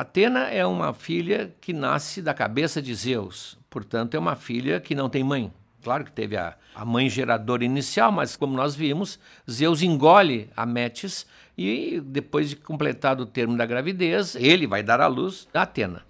Atena 0.00 0.48
é 0.48 0.64
uma 0.64 0.94
filha 0.94 1.54
que 1.60 1.74
nasce 1.74 2.22
da 2.22 2.32
cabeça 2.32 2.80
de 2.80 2.94
Zeus, 2.94 3.58
portanto, 3.68 4.14
é 4.14 4.18
uma 4.18 4.34
filha 4.34 4.80
que 4.80 4.94
não 4.94 5.10
tem 5.10 5.22
mãe. 5.22 5.52
Claro 5.82 6.06
que 6.06 6.10
teve 6.10 6.38
a, 6.38 6.56
a 6.74 6.86
mãe 6.86 7.10
geradora 7.10 7.66
inicial, 7.66 8.10
mas 8.10 8.34
como 8.34 8.56
nós 8.56 8.74
vimos, 8.74 9.20
Zeus 9.48 9.82
engole 9.82 10.48
a 10.56 10.64
Metis 10.64 11.26
e, 11.56 12.00
depois 12.02 12.48
de 12.48 12.56
completado 12.56 13.24
o 13.24 13.26
termo 13.26 13.58
da 13.58 13.66
gravidez, 13.66 14.34
ele 14.36 14.66
vai 14.66 14.82
dar 14.82 15.02
à 15.02 15.06
luz 15.06 15.46
a 15.52 15.60
Atena. 15.60 16.02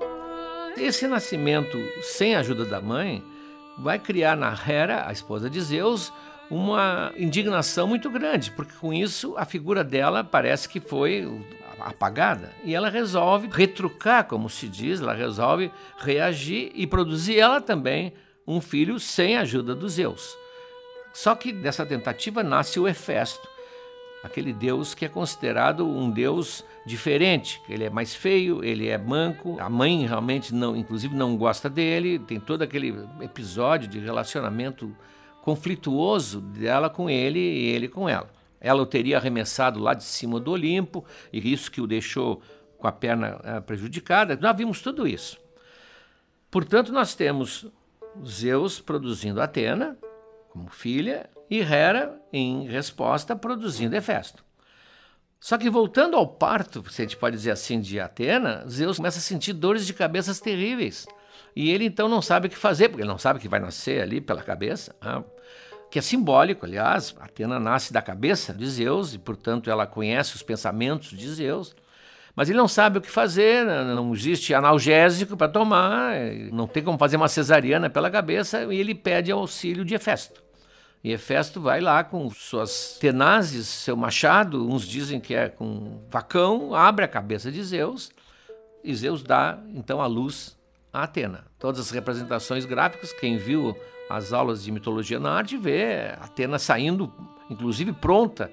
Esse 0.77 1.09
nascimento 1.09 1.77
sem 2.01 2.37
a 2.37 2.39
ajuda 2.39 2.65
da 2.65 2.81
mãe 2.81 3.21
vai 3.77 3.99
criar 3.99 4.37
na 4.37 4.53
Hera, 4.53 5.09
a 5.09 5.11
esposa 5.11 5.51
de 5.51 5.61
Zeus, 5.61 6.13
uma 6.49 7.13
indignação 7.17 7.89
muito 7.89 8.09
grande, 8.09 8.53
porque 8.53 8.75
com 8.75 8.95
isso 8.95 9.35
a 9.37 9.45
figura 9.45 9.83
dela 9.83 10.23
parece 10.23 10.69
que 10.69 10.79
foi 10.79 11.27
apagada. 11.83 12.53
E 12.65 12.75
ela 12.75 12.89
resolve 12.89 13.49
retrucar, 13.53 14.27
como 14.27 14.49
se 14.49 14.69
diz, 14.69 15.01
ela 15.01 15.15
resolve 15.15 15.71
reagir 15.99 16.73
e 16.75 16.87
produzir 16.87 17.39
ela 17.39 17.61
também 17.61 18.13
um 18.47 18.61
filho 18.61 18.99
sem 18.99 19.37
a 19.37 19.43
ajuda 19.43 19.75
dos 19.75 19.95
Zeus. 19.95 20.37
Só 21.13 21.35
que 21.35 21.53
dessa 21.53 21.85
tentativa 21.85 22.43
nasce 22.43 22.79
o 22.79 22.87
Hefesto, 22.87 23.49
aquele 24.23 24.53
deus 24.53 24.95
que 24.95 25.05
é 25.05 25.09
considerado 25.09 25.87
um 25.87 26.11
deus 26.11 26.65
diferente. 26.87 27.61
Ele 27.69 27.85
é 27.85 27.91
mais 27.91 28.15
feio, 28.15 28.65
ele 28.65 28.89
é 28.89 28.99
manco, 28.99 29.57
a 29.61 29.69
mãe 29.69 30.07
realmente 30.07 30.55
não, 30.55 30.77
inclusive 30.77 31.15
não 31.15 31.37
gosta 31.37 31.69
dele, 31.69 32.19
tem 32.19 32.39
todo 32.39 32.63
aquele 32.63 33.07
episódio 33.21 33.89
de 33.89 33.99
relacionamento 33.99 34.95
conflituoso 35.43 36.41
dela 36.41 36.91
com 36.91 37.09
ele 37.09 37.39
e 37.39 37.67
ele 37.69 37.89
com 37.89 38.09
ela. 38.09 38.40
Ela 38.61 38.83
o 38.83 38.87
teria 38.87 39.17
arremessado 39.17 39.81
lá 39.81 39.95
de 39.95 40.05
cima 40.05 40.39
do 40.39 40.51
Olimpo, 40.51 41.05
e 41.33 41.53
isso 41.53 41.71
que 41.71 41.81
o 41.81 41.87
deixou 41.87 42.43
com 42.77 42.87
a 42.87 42.93
perna 42.93 43.41
eh, 43.43 43.61
prejudicada. 43.61 44.39
Nós 44.41 44.57
vimos 44.57 44.81
tudo 44.81 45.07
isso. 45.07 45.39
Portanto, 46.51 46.93
nós 46.93 47.15
temos 47.15 47.67
Zeus 48.27 48.81
produzindo 48.81 49.41
Atena 49.41 49.97
como 50.51 50.69
filha 50.69 51.31
e 51.49 51.61
Hera, 51.61 52.21
em 52.33 52.67
resposta, 52.67 53.35
produzindo 53.37 53.97
Hefesto. 53.97 54.45
Só 55.39 55.57
que 55.57 55.71
voltando 55.71 56.17
ao 56.17 56.27
parto, 56.27 56.85
se 56.91 57.01
a 57.01 57.05
gente 57.05 57.17
pode 57.17 57.37
dizer 57.37 57.53
assim, 57.53 57.81
de 57.81 57.99
Atena, 57.99 58.65
Zeus 58.69 58.99
começa 58.99 59.19
a 59.19 59.23
sentir 59.23 59.55
dores 59.55 59.87
de 59.87 59.95
cabeças 59.95 60.39
terríveis. 60.39 61.07
E 61.57 61.71
ele 61.71 61.87
então 61.87 62.09
não 62.09 62.21
sabe 62.21 62.47
o 62.47 62.51
que 62.51 62.57
fazer, 62.57 62.89
porque 62.89 63.03
ele 63.03 63.09
não 63.09 63.19
sabe 63.19 63.41
que 63.41 63.49
vai 63.49 63.59
nascer 63.59 64.03
ali 64.03 64.21
pela 64.21 64.43
cabeça. 64.43 64.95
Né? 65.03 65.25
Que 65.91 65.99
é 65.99 66.03
simbólico, 66.03 66.65
aliás, 66.65 67.15
Atena 67.19 67.59
nasce 67.59 67.93
da 67.93 68.01
cabeça 68.01 68.55
de 68.55 68.67
Zeus 68.69 69.15
e, 69.15 69.19
portanto, 69.19 69.69
ela 69.69 69.87
conhece 69.87 70.37
os 70.37 70.43
pensamentos 70.43 71.11
de 71.11 71.29
Zeus. 71.29 71.75
Mas 72.35 72.49
ele 72.49 72.59
não 72.59 72.69
sabe 72.69 72.99
o 72.99 73.01
que 73.01 73.11
fazer, 73.11 73.65
não 73.67 74.15
existe 74.15 74.55
analgésico 74.55 75.37
para 75.37 75.49
tomar, 75.49 76.15
não 76.53 76.67
tem 76.67 76.83
como 76.83 76.97
fazer 76.97 77.17
uma 77.17 77.29
cesariana 77.29 77.91
pela 77.91 78.09
cabeça 78.09 78.73
e 78.73 78.79
ele 78.79 78.95
pede 78.95 79.33
auxílio 79.33 79.85
de 79.85 79.95
Hefesto. 79.95 80.41
E 81.03 81.13
Hefesto 81.13 81.61
vai 81.61 81.81
lá 81.81 82.05
com 82.05 82.31
suas 82.31 82.97
tenazes, 83.01 83.67
seu 83.67 83.97
machado, 83.97 84.69
uns 84.71 84.87
dizem 84.87 85.19
que 85.19 85.35
é 85.35 85.49
com 85.49 86.01
facão, 86.09 86.75
abre 86.75 87.05
a 87.05 87.09
cabeça 87.09 87.51
de 87.51 87.63
Zeus 87.65 88.11
e 88.85 88.95
Zeus 88.95 89.23
dá 89.23 89.59
então 89.75 90.01
a 90.01 90.07
luz 90.07 90.57
a 90.93 91.03
Atena. 91.03 91.45
Todas 91.59 91.81
as 91.81 91.91
representações 91.91 92.65
gráficas, 92.65 93.13
quem 93.13 93.37
viu 93.39 93.77
as 94.11 94.33
aulas 94.33 94.65
de 94.65 94.73
mitologia 94.73 95.21
na 95.21 95.31
arte 95.31 95.57
vê 95.57 96.13
Atena 96.21 96.59
saindo, 96.59 97.13
inclusive 97.49 97.93
pronta, 97.93 98.53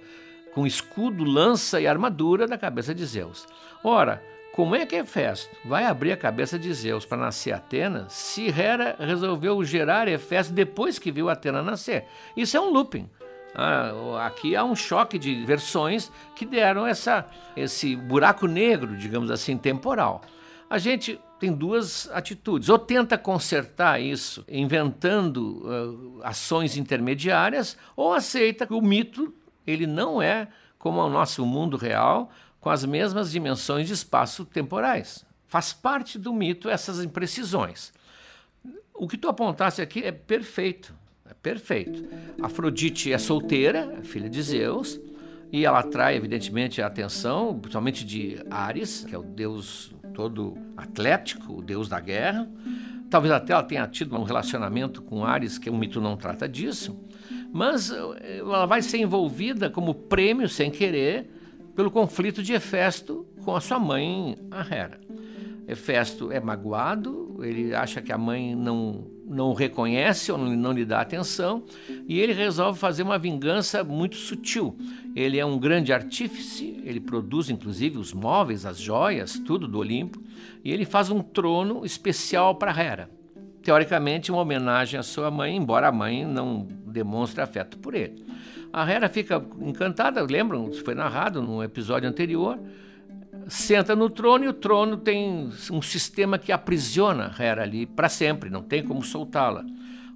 com 0.53 0.67
escudo, 0.67 1.23
lança 1.23 1.81
e 1.81 1.87
armadura 1.87 2.45
da 2.47 2.59
cabeça 2.59 2.93
de 2.93 3.03
Zeus. 3.03 3.47
Ora, 3.83 4.23
como 4.53 4.75
é 4.75 4.85
que 4.85 4.95
Hefesto 4.95 5.55
vai 5.65 5.85
abrir 5.85 6.11
a 6.11 6.17
cabeça 6.17 6.59
de 6.59 6.71
Zeus 6.71 7.05
para 7.05 7.17
nascer 7.17 7.53
Atena 7.53 8.05
se 8.07 8.47
Hera 8.47 8.95
resolveu 8.99 9.63
gerar 9.63 10.07
Hefesto 10.07 10.53
depois 10.53 10.99
que 10.99 11.11
viu 11.11 11.27
Atena 11.27 11.63
nascer? 11.63 12.05
Isso 12.35 12.55
é 12.55 12.61
um 12.61 12.69
looping. 12.69 13.09
Ah, 13.55 14.27
aqui 14.27 14.55
há 14.55 14.63
um 14.63 14.75
choque 14.75 15.17
de 15.17 15.43
versões 15.43 16.11
que 16.35 16.45
deram 16.45 16.85
essa, 16.85 17.25
esse 17.55 17.95
buraco 17.95 18.45
negro, 18.45 18.95
digamos 18.95 19.31
assim, 19.31 19.57
temporal. 19.57 20.21
A 20.69 20.77
gente 20.77 21.19
tem 21.39 21.51
duas 21.51 22.09
atitudes. 22.11 22.69
Ou 22.69 22.79
tenta 22.79 23.17
consertar 23.17 24.01
isso 24.01 24.43
inventando 24.47 25.63
uh, 25.65 26.21
ações 26.23 26.77
intermediárias, 26.77 27.77
ou 27.95 28.13
aceita 28.13 28.65
que 28.65 28.73
o 28.73 28.81
mito 28.81 29.33
ele 29.65 29.85
não 29.85 30.21
é 30.21 30.47
como 30.77 31.01
o 31.01 31.09
nosso 31.09 31.45
mundo 31.45 31.75
real, 31.75 32.31
com 32.59 32.69
as 32.69 32.85
mesmas 32.85 33.31
dimensões 33.31 33.87
de 33.87 33.93
espaço 33.93 34.45
temporais. 34.45 35.25
Faz 35.47 35.73
parte 35.73 36.17
do 36.17 36.33
mito 36.33 36.69
essas 36.69 37.03
imprecisões. 37.03 37.91
O 38.93 39.07
que 39.07 39.17
tu 39.17 39.27
apontaste 39.27 39.81
aqui 39.81 40.03
é 40.03 40.11
perfeito, 40.11 40.93
é 41.29 41.33
perfeito. 41.33 42.07
Afrodite 42.41 43.11
é 43.11 43.17
solteira, 43.17 43.95
é 43.99 44.01
filha 44.01 44.29
de 44.29 44.41
Zeus, 44.41 44.99
e 45.51 45.65
ela 45.65 45.79
atrai, 45.79 46.15
evidentemente, 46.15 46.81
a 46.81 46.87
atenção, 46.87 47.57
principalmente 47.57 48.05
de 48.05 48.37
Ares, 48.49 49.05
que 49.05 49.15
é 49.15 49.17
o 49.17 49.23
deus 49.23 49.93
todo 50.17 50.57
atlético, 50.75 51.59
o 51.59 51.61
deus 51.61 51.87
da 51.87 51.99
guerra. 51.99 52.49
Talvez 53.07 53.31
até 53.31 53.53
ela 53.53 53.61
tenha 53.61 53.87
tido 53.87 54.17
um 54.17 54.23
relacionamento 54.23 54.99
com 55.03 55.23
Ares, 55.23 55.59
que 55.59 55.69
o 55.69 55.77
mito 55.77 56.01
não 56.01 56.17
trata 56.17 56.49
disso. 56.49 56.99
Mas 57.53 57.91
eh, 57.91 58.39
ela 58.39 58.65
vai 58.65 58.81
ser 58.81 58.97
envolvida 58.97 59.69
como 59.69 59.93
prêmio, 59.93 60.49
sem 60.49 60.71
querer, 60.71 61.29
pelo 61.75 61.91
conflito 61.91 62.41
de 62.41 62.53
Hefesto 62.53 63.27
com 63.45 63.55
a 63.55 63.61
sua 63.61 63.77
mãe, 63.77 64.35
a 64.49 64.61
Hera. 64.61 64.99
Hefesto 65.67 66.31
é 66.31 66.39
magoado, 66.39 67.37
ele 67.43 67.75
acha 67.75 68.01
que 68.01 68.11
a 68.11 68.17
mãe 68.17 68.55
não, 68.55 69.05
não 69.27 69.53
reconhece 69.53 70.31
ou 70.31 70.37
não, 70.37 70.71
lhe 70.71 70.85
dá 70.85 71.01
atenção, 71.01 71.63
e 72.07 72.19
ele 72.19 72.33
resolve 72.33 72.79
fazer 72.79 73.03
uma 73.03 73.19
vingança 73.19 73.83
muito 73.83 74.15
sutil. 74.15 74.77
Ele 75.15 75.37
é 75.37 75.45
um 75.45 75.59
grande 75.59 75.91
artífice, 75.91 76.81
ele 76.83 76.99
produz 76.99 77.49
inclusive 77.49 77.97
os 77.97 78.13
móveis, 78.13 78.65
as 78.65 78.79
joias, 78.79 79.37
tudo 79.39 79.67
do 79.67 79.79
Olimpo, 79.79 80.21
e 80.63 80.71
ele 80.71 80.85
faz 80.85 81.09
um 81.09 81.21
trono 81.21 81.85
especial 81.85 82.55
para 82.55 82.71
Hera. 82.71 83.09
Teoricamente, 83.61 84.31
uma 84.31 84.41
homenagem 84.41 84.99
à 84.99 85.03
sua 85.03 85.29
mãe, 85.29 85.55
embora 85.55 85.89
a 85.89 85.91
mãe 85.91 86.25
não 86.25 86.65
demonstre 86.85 87.41
afeto 87.41 87.77
por 87.77 87.93
ele. 87.93 88.25
A 88.71 88.89
Hera 88.89 89.09
fica 89.09 89.43
encantada, 89.59 90.21
lembram? 90.23 90.71
Foi 90.71 90.95
narrado 90.95 91.41
num 91.41 91.61
episódio 91.61 92.07
anterior 92.07 92.57
senta 93.47 93.95
no 93.95 94.09
trono 94.09 94.45
e 94.45 94.47
o 94.47 94.53
trono 94.53 94.97
tem 94.97 95.49
um 95.71 95.81
sistema 95.81 96.37
que 96.37 96.51
aprisiona 96.51 97.33
Hera 97.39 97.63
ali 97.63 97.85
para 97.85 98.09
sempre, 98.09 98.49
não 98.49 98.61
tem 98.61 98.83
como 98.83 99.03
soltá-la. 99.03 99.65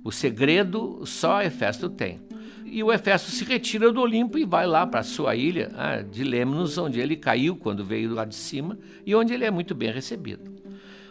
O 0.03 0.11
segredo 0.11 1.01
só 1.05 1.41
Hefesto 1.41 1.89
tem. 1.89 2.19
E 2.65 2.83
o 2.83 2.91
Hefesto 2.91 3.31
se 3.31 3.43
retira 3.43 3.91
do 3.91 4.01
Olimpo 4.01 4.37
e 4.37 4.45
vai 4.45 4.65
lá 4.65 4.85
para 4.87 5.01
a 5.01 5.03
sua 5.03 5.35
ilha 5.35 5.71
ah, 5.75 6.01
de 6.01 6.23
Lemnos, 6.23 6.77
onde 6.77 6.99
ele 6.99 7.15
caiu 7.15 7.55
quando 7.55 7.85
veio 7.85 8.13
lá 8.13 8.25
de 8.25 8.35
cima 8.35 8.77
e 9.05 9.13
onde 9.13 9.33
ele 9.33 9.45
é 9.45 9.51
muito 9.51 9.75
bem 9.75 9.91
recebido. 9.91 10.51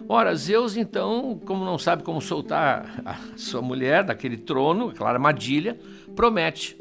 Ora, 0.08 0.34
Zeus, 0.34 0.76
então, 0.76 1.40
como 1.44 1.64
não 1.64 1.78
sabe 1.78 2.02
como 2.02 2.20
soltar 2.20 3.00
a 3.04 3.16
sua 3.36 3.62
mulher 3.62 4.02
daquele 4.02 4.36
trono, 4.36 4.88
aquela 4.88 5.10
armadilha, 5.10 5.78
promete 6.16 6.76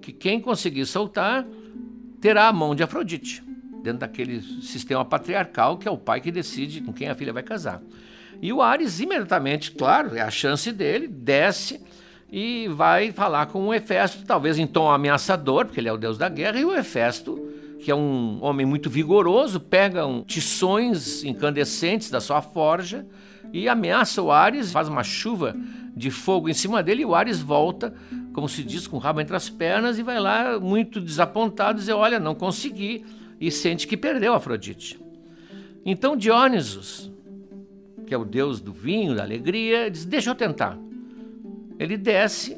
que 0.00 0.12
quem 0.12 0.40
conseguir 0.40 0.86
soltar 0.86 1.46
terá 2.20 2.48
a 2.48 2.52
mão 2.52 2.74
de 2.74 2.82
Afrodite 2.82 3.43
dentro 3.84 4.00
daquele 4.00 4.40
sistema 4.62 5.04
patriarcal 5.04 5.76
que 5.76 5.86
é 5.86 5.90
o 5.90 5.98
pai 5.98 6.22
que 6.22 6.32
decide 6.32 6.80
com 6.80 6.92
quem 6.92 7.08
a 7.08 7.14
filha 7.14 7.34
vai 7.34 7.42
casar. 7.42 7.82
E 8.40 8.50
o 8.50 8.62
Ares, 8.62 8.98
imediatamente, 8.98 9.70
claro, 9.70 10.16
é 10.16 10.22
a 10.22 10.30
chance 10.30 10.72
dele, 10.72 11.06
desce 11.06 11.80
e 12.32 12.66
vai 12.68 13.12
falar 13.12 13.46
com 13.46 13.68
o 13.68 13.74
Hefesto, 13.74 14.24
talvez 14.24 14.58
em 14.58 14.66
tom 14.66 14.90
ameaçador, 14.90 15.66
porque 15.66 15.78
ele 15.78 15.88
é 15.88 15.92
o 15.92 15.98
deus 15.98 16.18
da 16.18 16.28
guerra, 16.28 16.58
e 16.58 16.64
o 16.64 16.74
Hefesto, 16.74 17.38
que 17.80 17.90
é 17.90 17.94
um 17.94 18.42
homem 18.42 18.66
muito 18.66 18.88
vigoroso, 18.88 19.60
pega 19.60 20.06
um, 20.06 20.22
tições 20.22 21.22
incandescentes 21.22 22.10
da 22.10 22.20
sua 22.20 22.40
forja 22.40 23.06
e 23.52 23.68
ameaça 23.68 24.20
o 24.20 24.32
Ares, 24.32 24.72
faz 24.72 24.88
uma 24.88 25.04
chuva 25.04 25.54
de 25.94 26.10
fogo 26.10 26.48
em 26.48 26.54
cima 26.54 26.82
dele 26.82 27.02
e 27.02 27.06
o 27.06 27.14
Ares 27.14 27.40
volta, 27.40 27.94
como 28.32 28.48
se 28.48 28.64
diz, 28.64 28.86
com 28.88 28.96
o 28.96 29.00
rabo 29.00 29.20
entre 29.20 29.36
as 29.36 29.48
pernas 29.48 29.98
e 29.98 30.02
vai 30.02 30.18
lá 30.18 30.58
muito 30.58 31.00
desapontado 31.00 31.78
dizer: 31.78 31.92
Olha, 31.92 32.18
não 32.18 32.34
consegui 32.34 33.04
e 33.40 33.50
sente 33.50 33.86
que 33.86 33.96
perdeu 33.96 34.34
Afrodite. 34.34 34.98
Então 35.84 36.16
Diónisos, 36.16 37.12
que 38.06 38.14
é 38.14 38.18
o 38.18 38.24
deus 38.24 38.60
do 38.60 38.72
vinho, 38.72 39.14
da 39.14 39.22
alegria, 39.22 39.90
diz: 39.90 40.04
Deixa 40.04 40.30
eu 40.30 40.34
tentar. 40.34 40.78
Ele 41.78 41.96
desce, 41.96 42.56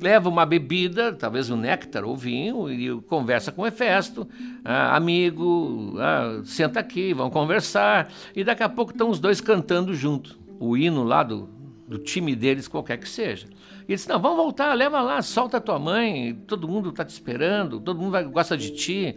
leva 0.00 0.28
uma 0.28 0.46
bebida, 0.46 1.12
talvez 1.12 1.50
um 1.50 1.56
néctar 1.56 2.04
ou 2.04 2.16
vinho, 2.16 2.70
e 2.70 3.00
conversa 3.02 3.50
com 3.50 3.66
Hefesto, 3.66 4.28
ah, 4.64 4.96
amigo, 4.96 5.94
ah, 5.98 6.42
senta 6.44 6.80
aqui, 6.80 7.12
vão 7.12 7.30
conversar. 7.30 8.12
E 8.34 8.44
daqui 8.44 8.62
a 8.62 8.68
pouco 8.68 8.92
estão 8.92 9.10
os 9.10 9.18
dois 9.18 9.40
cantando 9.40 9.94
junto, 9.94 10.38
o 10.58 10.76
hino 10.76 11.02
lá 11.02 11.22
do, 11.22 11.48
do 11.86 11.98
time 11.98 12.34
deles, 12.34 12.68
qualquer 12.68 12.98
que 12.98 13.08
seja. 13.08 13.46
E 13.88 13.94
disse: 13.94 14.08
Não, 14.08 14.20
vamos 14.20 14.36
voltar, 14.36 14.72
leva 14.74 15.00
lá, 15.00 15.22
solta 15.22 15.60
tua 15.60 15.78
mãe, 15.78 16.34
todo 16.46 16.68
mundo 16.68 16.90
está 16.90 17.04
te 17.04 17.10
esperando, 17.10 17.80
todo 17.80 18.00
mundo 18.00 18.12
vai, 18.12 18.24
gosta 18.24 18.56
de 18.56 18.70
ti. 18.70 19.16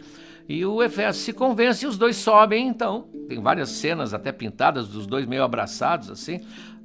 E 0.50 0.66
o 0.66 0.82
Efésio 0.82 1.22
se 1.22 1.32
convence 1.32 1.84
e 1.84 1.88
os 1.88 1.96
dois 1.96 2.16
sobem, 2.16 2.66
então. 2.66 3.06
Tem 3.28 3.40
várias 3.40 3.68
cenas 3.68 4.12
até 4.12 4.32
pintadas 4.32 4.88
dos 4.88 5.06
dois 5.06 5.24
meio 5.24 5.44
abraçados, 5.44 6.10
assim. 6.10 6.40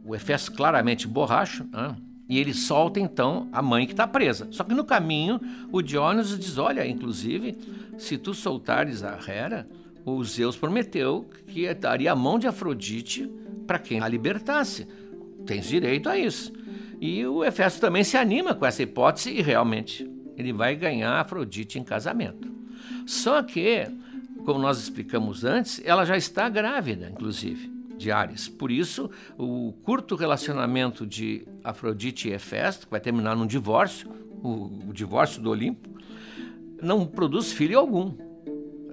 O 0.06 0.14
Efésio 0.14 0.52
claramente 0.52 1.08
borracho, 1.08 1.66
né? 1.72 1.96
E 2.30 2.38
ele 2.38 2.54
solta 2.54 3.00
então 3.00 3.50
a 3.52 3.64
mãe 3.64 3.88
que 3.88 3.94
está 3.94 4.06
presa. 4.06 4.48
Só 4.52 4.64
que 4.64 4.76
no 4.76 4.86
caminho, 4.86 5.42
o 5.72 5.82
Dióniso 5.82 6.38
diz: 6.38 6.60
Olha, 6.60 6.86
inclusive, 6.86 7.58
se 7.98 8.20
tu 8.20 8.36
soltares 8.36 9.02
a 9.02 9.18
Hera, 9.28 9.68
o 10.06 10.24
Zeus 10.24 10.56
prometeu 10.56 11.28
que 11.48 11.74
daria 11.74 12.12
a 12.12 12.16
mão 12.16 12.38
de 12.38 12.46
Afrodite 12.46 13.28
para 13.66 13.80
quem 13.80 14.00
a 14.00 14.08
libertasse. 14.08 14.88
Tens 15.44 15.66
direito 15.66 16.08
a 16.08 16.16
isso. 16.16 16.54
E 17.02 17.26
o 17.26 17.44
Efésio 17.44 17.82
também 17.82 18.04
se 18.04 18.16
anima 18.16 18.54
com 18.54 18.64
essa 18.64 18.84
hipótese 18.84 19.32
e 19.32 19.42
realmente 19.42 20.08
ele 20.38 20.54
vai 20.54 20.76
ganhar 20.76 21.20
Afrodite 21.20 21.80
em 21.80 21.84
casamento. 21.84 22.54
Só 23.06 23.42
que, 23.44 23.88
como 24.46 24.60
nós 24.60 24.80
explicamos 24.80 25.44
antes, 25.44 25.82
ela 25.86 26.06
já 26.06 26.18
está 26.18 26.50
grávida, 26.50 27.10
inclusive, 27.10 27.72
de 27.98 28.12
Ares. 28.12 28.48
Por 28.48 28.72
isso, 28.72 29.10
o 29.38 29.74
curto 29.84 30.16
relacionamento 30.16 31.06
de 31.06 31.48
Afrodite 31.64 32.30
e 32.30 32.34
Hefesto, 32.34 32.88
que 32.88 32.92
vai 32.92 33.00
terminar 33.00 33.36
num 33.36 33.48
divórcio, 33.48 34.10
o, 34.44 34.90
o 34.90 34.94
divórcio 34.94 35.42
do 35.42 35.50
Olimpo, 35.50 35.90
não 36.82 37.06
produz 37.06 37.52
filho 37.52 37.78
algum. 37.78 38.14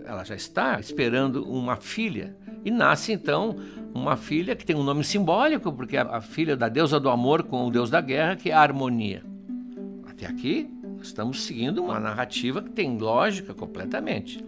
Ela 0.05 0.25
já 0.25 0.35
está 0.35 0.79
esperando 0.79 1.45
uma 1.45 1.77
filha. 1.77 2.37
E 2.65 2.71
nasce 2.71 3.13
então 3.13 3.57
uma 3.95 4.17
filha 4.17 4.55
que 4.57 4.65
tem 4.65 4.77
um 4.77 4.83
nome 4.83 5.05
simbólico, 5.05 5.73
porque 5.73 5.97
é 5.97 6.01
a 6.01 6.21
filha 6.21 6.57
da 6.57 6.69
deusa 6.69 6.99
do 6.99 7.11
amor 7.11 7.43
com 7.43 7.67
o 7.67 7.71
deus 7.71 7.91
da 7.91 8.01
guerra, 8.01 8.37
que 8.37 8.51
é 8.51 8.55
a 8.55 8.61
harmonia. 8.61 9.23
Até 10.09 10.27
aqui, 10.27 10.71
Estamos 11.03 11.43
seguindo 11.43 11.83
uma 11.83 11.99
narrativa 11.99 12.63
que 12.63 12.71
tem 12.71 12.97
lógica 12.97 13.53
completamente. 13.53 14.45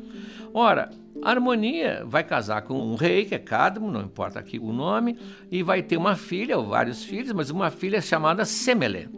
Ora, 0.53 0.91
a 1.23 1.31
harmonia 1.31 2.05
vai 2.07 2.23
casar 2.23 2.63
com 2.63 2.75
um 2.75 2.95
rei, 2.95 3.25
que 3.25 3.35
é 3.35 3.39
Cadmo, 3.39 3.91
não 3.91 4.03
importa 4.03 4.39
aqui 4.39 4.59
o 4.59 4.73
nome, 4.73 5.19
e 5.51 5.63
vai 5.63 5.83
ter 5.83 5.97
uma 5.97 6.17
filha, 6.17 6.57
ou 6.57 6.67
vários 6.67 7.05
filhos, 7.05 7.33
mas 7.33 7.51
uma 7.51 7.71
filha 7.71 8.01
chamada 8.01 8.45
Semele. 8.45 9.09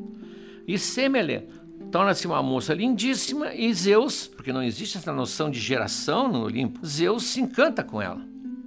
E 0.67 0.79
Semele 0.79 1.49
torna-se 1.91 2.27
uma 2.27 2.43
moça 2.43 2.75
lindíssima 2.75 3.55
e 3.55 3.73
Zeus, 3.73 4.27
porque 4.27 4.53
não 4.53 4.63
existe 4.63 4.97
essa 4.97 5.13
noção 5.13 5.51
de 5.51 5.61
geração 5.61 6.29
no 6.29 6.45
Olimpo, 6.45 6.85
Zeus 6.87 7.25
se 7.25 7.41
encanta 7.41 7.83
com 7.85 8.01
ela. 8.01 8.21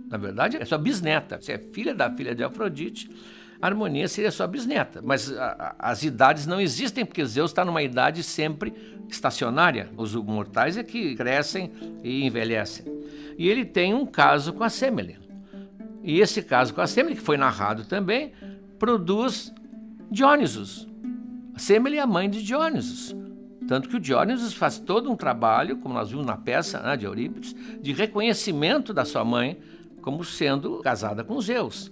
Na 0.10 0.18
verdade, 0.18 0.58
é 0.58 0.66
sua 0.66 0.78
bisneta. 0.78 1.40
Você 1.40 1.54
é 1.54 1.58
filha 1.58 1.94
da 1.94 2.10
filha 2.10 2.34
de 2.34 2.44
Afrodite 2.44 3.10
Harmonia 3.62 4.08
seria 4.08 4.32
sua 4.32 4.48
bisneta, 4.48 5.02
mas 5.04 5.32
a, 5.38 5.76
a, 5.80 5.92
as 5.92 6.04
idades 6.04 6.48
não 6.48 6.62
existem 6.62 7.06
porque 7.06 7.26
Zeus 7.26 7.52
está 7.52 7.66
numa 7.66 7.84
idade 7.84 8.24
sempre 8.24 8.74
estacionária. 9.10 9.90
Os 9.98 10.16
mortais 10.16 10.78
é 10.78 10.84
que 10.84 11.16
crescem 11.16 11.72
e 12.04 12.26
envelhecem. 12.26 12.86
E 13.38 13.48
ele 13.50 13.66
tem 13.66 13.94
um 13.94 14.06
caso 14.06 14.54
com 14.54 14.64
a 14.64 14.70
Semele. 14.70 15.18
E 16.02 16.20
esse 16.20 16.42
caso 16.42 16.74
com 16.74 16.82
a 16.82 16.88
Semele, 16.88 17.16
que 17.16 17.22
foi 17.22 17.38
narrado 17.38 17.84
também, 17.86 18.32
produz 18.78 19.54
Dionysus. 20.10 20.88
Semele 21.58 21.98
é 21.98 22.02
a 22.02 22.08
mãe 22.08 22.30
de 22.30 22.42
Dionysus. 22.42 23.16
Tanto 23.68 23.90
que 23.90 23.98
o 23.98 24.00
Dionysus 24.00 24.54
faz 24.54 24.80
todo 24.80 25.12
um 25.12 25.16
trabalho, 25.16 25.78
como 25.78 25.94
nós 25.94 26.10
vimos 26.10 26.26
na 26.26 26.38
peça 26.38 26.82
né, 26.82 26.96
de 26.96 27.06
Eurípides, 27.06 27.56
de 27.82 27.92
reconhecimento 27.92 28.94
da 28.94 29.06
sua 29.06 29.24
mãe 29.26 29.60
como 30.02 30.24
sendo 30.24 30.80
casada 30.80 31.24
com 31.24 31.40
Zeus. 31.42 31.92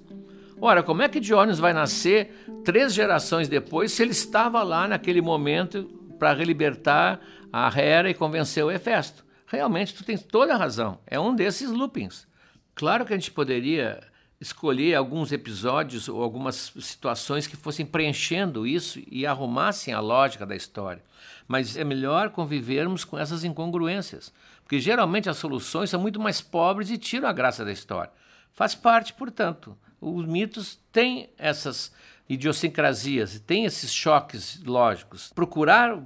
Ora, 0.59 0.81
como 0.81 1.01
é 1.01 1.09
que 1.09 1.19
Diógenes 1.19 1.59
vai 1.59 1.71
nascer 1.71 2.45
três 2.65 2.93
gerações 2.93 3.47
depois 3.47 3.91
se 3.91 4.01
ele 4.01 4.11
estava 4.11 4.63
lá 4.63 4.87
naquele 4.87 5.21
momento 5.21 5.83
para 6.17 6.33
relibertar 6.33 7.19
a 7.53 7.67
Hera 7.79 8.09
e 8.09 8.13
convencer 8.13 8.63
o 8.63 8.71
Hefesto? 8.71 9.23
Realmente, 9.45 9.93
tu 9.93 10.03
tens 10.03 10.23
toda 10.23 10.53
a 10.53 10.57
razão. 10.57 10.99
É 11.05 11.19
um 11.19 11.35
desses 11.35 11.69
loopings. 11.69 12.27
Claro 12.73 13.05
que 13.05 13.13
a 13.13 13.17
gente 13.17 13.31
poderia 13.31 14.01
escolher 14.39 14.93
alguns 14.95 15.31
episódios 15.31 16.07
ou 16.07 16.21
algumas 16.21 16.73
situações 16.79 17.47
que 17.47 17.55
fossem 17.55 17.85
preenchendo 17.85 18.67
isso 18.67 19.01
e 19.09 19.25
arrumassem 19.25 19.93
a 19.93 19.99
lógica 19.99 20.45
da 20.45 20.55
história. 20.55 21.03
Mas 21.47 21.77
é 21.77 21.83
melhor 21.83 22.29
convivermos 22.29 23.03
com 23.03 23.17
essas 23.17 23.43
incongruências, 23.43 24.33
porque 24.63 24.79
geralmente 24.79 25.29
as 25.29 25.37
soluções 25.37 25.89
são 25.89 25.99
muito 25.99 26.19
mais 26.19 26.41
pobres 26.41 26.91
e 26.91 26.97
tiram 26.97 27.27
a 27.27 27.33
graça 27.33 27.63
da 27.63 27.71
história. 27.71 28.11
Faz 28.51 28.75
parte, 28.75 29.13
portanto, 29.13 29.77
os 29.99 30.25
mitos 30.25 30.79
têm 30.91 31.29
essas 31.37 31.91
idiosincrasias, 32.29 33.39
têm 33.39 33.65
esses 33.65 33.93
choques 33.93 34.61
lógicos. 34.63 35.31
Procurar 35.33 35.99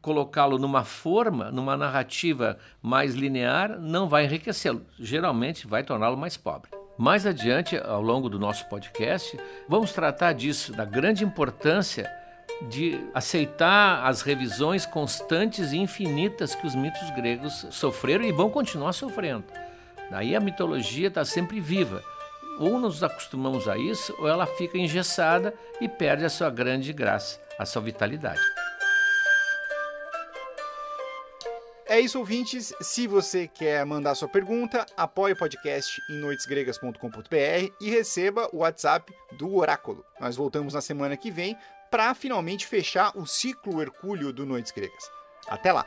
colocá-lo 0.00 0.58
numa 0.58 0.84
forma, 0.84 1.50
numa 1.50 1.76
narrativa 1.76 2.58
mais 2.82 3.14
linear, 3.14 3.78
não 3.78 4.08
vai 4.08 4.24
enriquecê-lo, 4.24 4.84
geralmente 4.98 5.66
vai 5.66 5.82
torná-lo 5.82 6.16
mais 6.16 6.36
pobre. 6.36 6.70
Mais 6.96 7.26
adiante, 7.26 7.76
ao 7.76 8.00
longo 8.00 8.28
do 8.28 8.38
nosso 8.38 8.68
podcast, 8.68 9.36
vamos 9.68 9.92
tratar 9.92 10.32
disso, 10.32 10.72
da 10.72 10.84
grande 10.84 11.24
importância 11.24 12.08
de 12.68 13.00
aceitar 13.12 14.06
as 14.06 14.22
revisões 14.22 14.86
constantes 14.86 15.72
e 15.72 15.78
infinitas 15.78 16.54
que 16.54 16.66
os 16.66 16.74
mitos 16.74 17.10
gregos 17.10 17.66
sofreram 17.70 18.24
e 18.24 18.30
vão 18.30 18.48
continuar 18.48 18.92
sofrendo. 18.92 19.44
Daí 20.10 20.36
a 20.36 20.40
mitologia 20.40 21.08
está 21.08 21.24
sempre 21.24 21.58
viva 21.58 22.02
ou 22.58 22.78
nos 22.78 23.02
acostumamos 23.02 23.68
a 23.68 23.76
isso, 23.76 24.14
ou 24.18 24.28
ela 24.28 24.46
fica 24.46 24.78
engessada 24.78 25.54
e 25.80 25.88
perde 25.88 26.24
a 26.24 26.30
sua 26.30 26.50
grande 26.50 26.92
graça, 26.92 27.40
a 27.58 27.64
sua 27.64 27.82
vitalidade. 27.82 28.40
É 31.86 32.00
isso, 32.00 32.18
ouvintes. 32.18 32.72
Se 32.80 33.06
você 33.06 33.46
quer 33.46 33.84
mandar 33.84 34.14
sua 34.14 34.28
pergunta, 34.28 34.86
apoie 34.96 35.32
o 35.32 35.36
podcast 35.36 36.00
em 36.10 36.16
noitesgregas.com.br 36.16 37.72
e 37.80 37.90
receba 37.90 38.48
o 38.52 38.58
WhatsApp 38.58 39.14
do 39.38 39.54
Oráculo. 39.54 40.04
Nós 40.18 40.34
voltamos 40.34 40.74
na 40.74 40.80
semana 40.80 41.16
que 41.16 41.30
vem 41.30 41.56
para 41.90 42.14
finalmente 42.14 42.66
fechar 42.66 43.16
o 43.16 43.26
ciclo 43.26 43.80
Hercúleo 43.80 44.32
do 44.32 44.44
Noites 44.44 44.72
Gregas. 44.72 45.10
Até 45.46 45.72
lá! 45.72 45.86